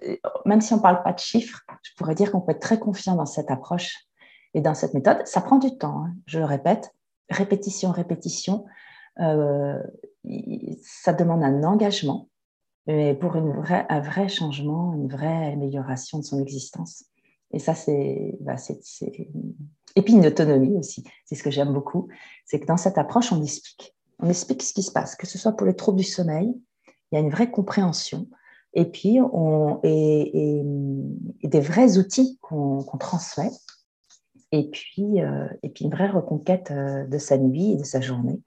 même 0.46 0.62
si 0.62 0.74
on 0.74 0.78
ne 0.78 0.84
parle 0.84 1.02
pas 1.02 1.14
de 1.14 1.20
chiffres, 1.20 1.62
je 1.82 1.92
pourrais 1.98 2.14
dire 2.14 2.32
qu'on 2.32 2.42
peut 2.42 2.52
être 2.52 2.62
très 2.62 2.78
confiant 2.78 3.16
dans 3.16 3.26
cette 3.26 3.50
approche 3.50 4.06
et 4.54 4.62
dans 4.62 4.76
cette 4.76 4.94
méthode. 4.94 5.26
Ça 5.26 5.42
prend 5.42 5.58
du 5.58 5.78
temps, 5.80 6.04
hein, 6.06 6.14
je 6.28 6.38
le 6.38 6.46
répète, 6.46 6.94
répétition, 7.32 7.92
répétition. 7.92 8.66
Euh, 9.20 9.82
ça 10.82 11.14
demande 11.14 11.44
un 11.44 11.64
engagement, 11.64 12.30
mais 12.88 13.14
pour 13.16 13.36
une 13.36 13.52
vraie, 13.52 13.86
un 13.90 14.00
vrai 14.00 14.28
changement, 14.30 14.94
une 14.94 15.08
vraie 15.08 15.54
amélioration 15.54 16.20
de 16.20 16.24
son 16.24 16.40
existence. 16.40 17.06
Et 17.52 17.60
ça, 17.60 17.76
c'est... 17.76 18.38
Bah, 18.42 18.56
et 19.96 20.02
puis 20.02 20.14
une 20.14 20.26
autonomie 20.26 20.78
aussi, 20.78 21.04
c'est 21.26 21.36
ce 21.36 21.44
que 21.44 21.52
j'aime 21.52 21.74
beaucoup, 21.74 22.08
c'est 22.46 22.60
que 22.60 22.66
dans 22.66 22.78
cette 22.78 22.98
approche, 22.98 23.34
on 23.34 23.42
explique. 23.42 23.96
On 24.20 24.30
explique 24.30 24.62
ce 24.62 24.74
qui 24.74 24.84
se 24.84 24.92
passe, 24.92 25.16
que 25.16 25.28
ce 25.28 25.38
soit 25.38 25.54
pour 25.54 25.68
les 25.68 25.76
troubles 25.76 25.98
du 25.98 26.06
sommeil, 26.06 26.54
il 27.12 27.16
y 27.16 27.18
a 27.18 27.22
une 27.22 27.30
vraie 27.30 27.52
compréhension 27.52 28.28
et 28.74 28.86
puis 28.86 29.20
des 31.44 31.60
vrais 31.60 31.98
outils 31.98 32.40
qu'on 32.42 32.98
transmet, 33.00 33.52
et 34.52 34.70
puis, 34.70 35.22
euh, 35.22 35.48
et 35.64 35.70
puis 35.70 35.86
une 35.86 35.92
vraie 35.92 36.10
reconquête 36.10 36.72
euh, 36.72 37.06
de 37.06 37.18
sa 37.18 37.38
nuit 37.38 37.74
et 37.74 37.78
de 37.78 37.84
sa 37.84 38.02
journée. 38.02 38.42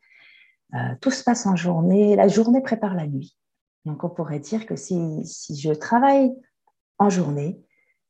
Euh, 0.75 0.95
tout 1.01 1.11
se 1.11 1.23
passe 1.23 1.47
en 1.47 1.57
journée, 1.57 2.17
la 2.17 2.29
journée 2.29 2.61
prépare 2.61 2.95
la 2.95 3.07
nuit. 3.07 3.37
Donc 3.85 4.05
on 4.05 4.11
pourrait 4.11 4.41
dire 4.41 4.67
que 4.67 4.77
si, 4.77 5.25
si 5.25 5.57
je 5.57 5.73
travaille 5.73 6.33
en 6.99 7.11
journée, 7.11 7.61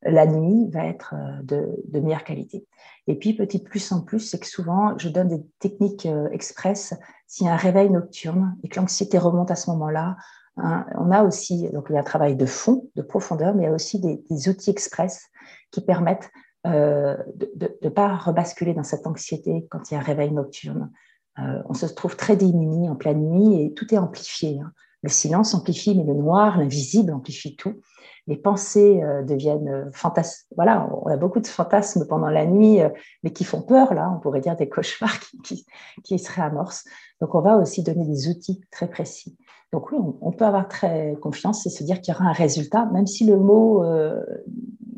la 0.03 0.27
nuit 0.27 0.69
va 0.71 0.85
être 0.85 1.15
de, 1.43 1.83
meilleure 1.99 2.25
qualité. 2.25 2.67
Et 3.07 3.15
puis, 3.15 3.33
petit 3.33 3.59
plus 3.59 3.91
en 3.91 4.03
plus, 4.03 4.21
c'est 4.21 4.39
que 4.39 4.47
souvent, 4.47 4.99
je 4.99 5.09
donne 5.09 5.29
des 5.29 5.43
techniques 5.61 6.07
express 6.31 6.93
s'il 7.27 7.47
y 7.47 7.49
a 7.49 7.55
un 7.55 7.57
réveil 7.57 7.89
nocturne 7.89 8.55
et 8.63 8.69
que 8.69 8.79
l'anxiété 8.79 9.17
remonte 9.17 9.51
à 9.51 9.57
ce 9.57 9.71
moment-là, 9.71 10.17
Hein, 10.57 10.87
on 10.95 11.11
a 11.11 11.25
aussi, 11.25 11.69
donc 11.71 11.87
il 11.91 11.95
y 11.95 11.97
a 11.97 12.01
un 12.01 12.05
travail 12.05 12.37
de 12.37 12.47
fond, 12.47 12.89
de 12.95 13.03
profondeur, 13.03 13.55
mais 13.55 13.65
il 13.65 13.67
y 13.67 13.69
a 13.69 13.73
aussi 13.73 14.01
des, 14.01 14.49
outils 14.49 14.71
express 14.71 15.27
qui 15.71 15.81
permettent 15.81 16.31
euh, 16.67 17.17
de 17.35 17.77
ne 17.83 17.89
pas 17.91 18.17
rebasculer 18.17 18.73
dans 18.73 18.85
cette 18.85 19.07
anxiété 19.07 19.67
quand 19.71 19.91
il 19.91 19.95
y 19.95 19.97
a 19.97 20.01
un 20.01 20.03
réveil 20.03 20.33
nocturne. 20.33 20.91
Euh, 21.39 21.63
on 21.69 21.75
se 21.75 21.87
trouve 21.87 22.17
très 22.17 22.37
démuni 22.37 22.89
en 22.89 22.97
pleine 22.97 23.29
nuit 23.29 23.63
et 23.63 23.75
tout 23.75 23.93
est 23.93 23.99
amplifié. 23.99 24.61
Hein. 24.61 24.73
Le 25.03 25.11
silence 25.11 25.55
amplifie, 25.55 25.95
mais 25.95 26.05
le 26.05 26.15
noir, 26.15 26.57
l'invisible 26.57 27.13
amplifie 27.13 27.57
tout. 27.57 27.83
Les 28.27 28.39
pensées 28.39 29.03
euh, 29.03 29.23
deviennent 29.23 29.91
fantasmes. 29.93 30.47
Voilà, 30.57 30.89
on 30.91 31.09
a 31.09 31.19
beaucoup 31.19 31.41
de 31.41 31.47
fantasmes 31.47 32.07
pendant 32.07 32.31
la 32.31 32.47
nuit, 32.47 32.79
mais 33.23 33.33
qui 33.33 33.45
font 33.45 33.61
peur, 33.61 33.93
là, 33.93 34.11
on 34.17 34.21
pourrait 34.21 34.41
dire 34.41 34.57
des 34.57 34.69
cauchemars 34.69 35.21
qui, 35.21 35.39
qui, 35.43 35.67
qui 36.03 36.19
se 36.19 36.33
réamorcent. 36.33 36.85
Donc, 37.21 37.35
on 37.35 37.43
va 37.43 37.59
aussi 37.59 37.83
donner 37.83 38.07
des 38.07 38.29
outils 38.29 38.63
très 38.71 38.89
précis. 38.89 39.37
Donc 39.75 39.91
oui, 39.91 39.99
on, 40.21 40.31
peut 40.31 40.45
avoir 40.45 40.69
très 40.69 41.17
confiance 41.21 41.67
et 41.67 41.69
se 41.69 41.83
dire 41.83 42.01
qu'il 42.01 42.15
y 42.15 42.17
aura 42.17 42.27
un 42.27 42.33
résultat, 42.33 42.87
même 42.93 43.09
si 43.09 43.27
le 43.27 43.37
mot 43.37 43.83
euh, 43.83 44.23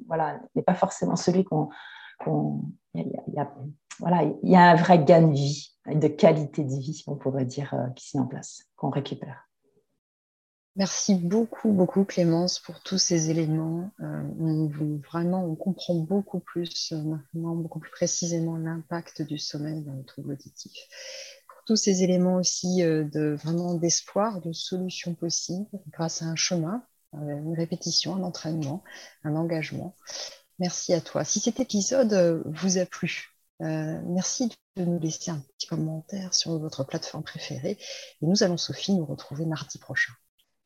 voilà, 0.06 0.40
n'est 0.54 0.62
pas 0.62 0.74
forcément 0.74 1.16
celui 1.16 1.44
qu'on... 1.44 1.68
voilà, 3.98 4.22
il 4.42 4.50
y 4.50 4.56
a 4.56 4.70
un 4.70 4.74
vrai 4.74 5.04
gain 5.04 5.28
de 5.28 5.32
vie, 5.32 5.74
de 5.86 6.08
qualité 6.08 6.64
de 6.64 6.78
vie, 6.78 7.02
on 7.06 7.16
pourrait 7.16 7.44
dire, 7.44 7.74
euh, 7.74 7.88
qui 7.90 8.08
s'est 8.08 8.18
en 8.18 8.26
place, 8.26 8.62
qu'on 8.76 8.90
récupère. 8.90 9.42
Merci 10.76 11.14
beaucoup, 11.14 11.72
beaucoup 11.72 12.04
Clémence 12.04 12.58
pour 12.58 12.82
tous 12.82 12.98
ces 12.98 13.30
éléments. 13.30 13.90
Euh, 14.00 14.98
vraiment, 15.10 15.42
on 15.44 15.54
comprend 15.54 15.94
beaucoup 15.94 16.38
plus 16.38 16.92
maintenant, 16.92 17.54
beaucoup 17.54 17.78
plus 17.78 17.90
précisément 17.90 18.58
l'impact 18.58 19.22
du 19.22 19.38
sommeil 19.38 19.82
dans 19.84 19.94
le 19.94 20.04
trouble 20.04 20.32
auditif 20.32 20.76
tous 21.66 21.76
ces 21.76 22.02
éléments 22.02 22.36
aussi 22.36 22.82
euh, 22.82 23.04
de 23.04 23.36
vraiment 23.42 23.74
d'espoir, 23.74 24.40
de 24.40 24.52
solutions 24.52 25.14
possibles 25.14 25.66
grâce 25.90 26.22
à 26.22 26.26
un 26.26 26.36
chemin, 26.36 26.76
euh, 26.76 26.95
une 27.12 27.54
répétition, 27.54 28.16
un 28.16 28.22
entraînement, 28.22 28.82
un 29.24 29.36
engagement. 29.36 29.94
Merci 30.58 30.92
à 30.94 31.00
toi. 31.00 31.24
Si 31.24 31.40
cet 31.40 31.60
épisode 31.60 32.12
euh, 32.12 32.42
vous 32.46 32.78
a 32.78 32.86
plu, 32.86 33.32
merci 33.58 34.50
de 34.76 34.84
nous 34.84 34.98
laisser 34.98 35.30
un 35.30 35.42
petit 35.56 35.66
commentaire 35.66 36.34
sur 36.34 36.58
votre 36.58 36.84
plateforme 36.84 37.24
préférée. 37.24 37.78
Et 38.20 38.26
nous 38.26 38.42
allons, 38.42 38.58
Sophie, 38.58 38.94
nous 38.94 39.06
retrouver 39.06 39.46
mardi 39.46 39.78
prochain. 39.78 40.12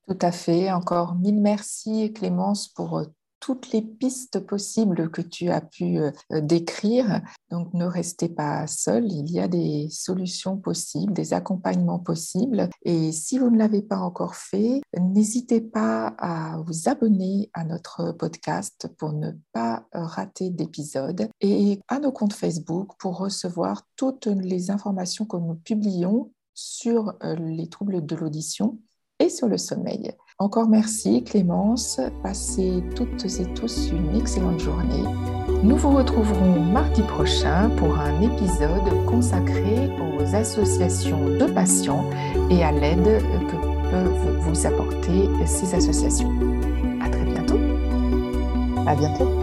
Tout 0.09 0.18
à 0.20 0.33
fait. 0.33 0.72
Encore 0.72 1.14
mille 1.14 1.40
merci, 1.40 2.12
Clémence, 2.12 2.66
pour 2.68 3.05
toutes 3.40 3.72
les 3.72 3.83
pistes 3.83 4.40
possibles 4.40 5.11
que 5.11 5.22
tu 5.22 5.48
as 5.48 5.61
pu 5.61 5.98
euh, 5.98 6.12
décrire. 6.40 7.22
Donc 7.50 7.72
ne 7.74 7.87
restez 7.87 8.29
pas 8.29 8.66
seul, 8.66 9.11
il 9.11 9.31
y 9.31 9.40
a 9.40 9.48
des 9.48 9.88
solutions 9.90 10.57
possibles, 10.57 11.12
des 11.12 11.33
accompagnements 11.33 11.98
possibles. 11.98 12.68
Et 12.83 13.12
si 13.12 13.38
vous 13.38 13.50
ne 13.50 13.59
l'avez 13.59 13.83
pas 13.83 13.98
encore 13.98 14.37
fait, 14.37 14.81
n'hésitez 14.98 15.61
pas 15.61 16.14
à 16.18 16.59
vous 16.66 16.88
abonner 16.88 17.50
à 17.55 17.64
notre 17.64 18.12
podcast 18.12 18.88
pour 18.98 19.12
ne 19.12 19.33
pas 19.53 19.87
rater 19.92 20.50
d'épisodes 20.50 21.29
et 21.40 21.81
à 21.88 21.98
nos 21.98 22.12
comptes 22.12 22.35
Facebook 22.35 22.92
pour 22.98 23.18
recevoir 23.18 23.83
toutes 23.96 24.26
les 24.26 24.70
informations 24.70 25.24
que 25.24 25.37
nous 25.37 25.55
publions 25.55 26.31
sur 26.55 27.14
euh, 27.22 27.37
les 27.37 27.68
troubles 27.68 28.05
de 28.05 28.16
l'audition 28.16 28.79
et 29.18 29.29
sur 29.29 29.48
le 29.48 29.59
sommeil. 29.59 30.12
Encore 30.40 30.70
merci 30.70 31.22
Clémence, 31.22 32.00
passez 32.22 32.83
toutes 32.96 33.26
et 33.26 33.44
tous 33.53 33.90
une 33.92 34.18
excellente 34.18 34.59
journée. 34.59 35.05
Nous 35.62 35.76
vous 35.76 35.90
retrouverons 35.90 36.61
mardi 36.61 37.03
prochain 37.03 37.68
pour 37.76 37.98
un 37.98 38.22
épisode 38.22 39.05
consacré 39.05 39.90
aux 40.00 40.35
associations 40.35 41.26
de 41.26 41.44
patients 41.44 42.07
et 42.48 42.64
à 42.64 42.72
l'aide 42.72 43.22
que 43.50 43.90
peuvent 43.90 44.38
vous 44.40 44.66
apporter 44.66 45.29
ces 45.44 45.74
associations. 45.74 46.33
À 47.03 47.11
très 47.11 47.24
bientôt. 47.24 47.59
À 48.87 48.94
bientôt. 48.94 49.39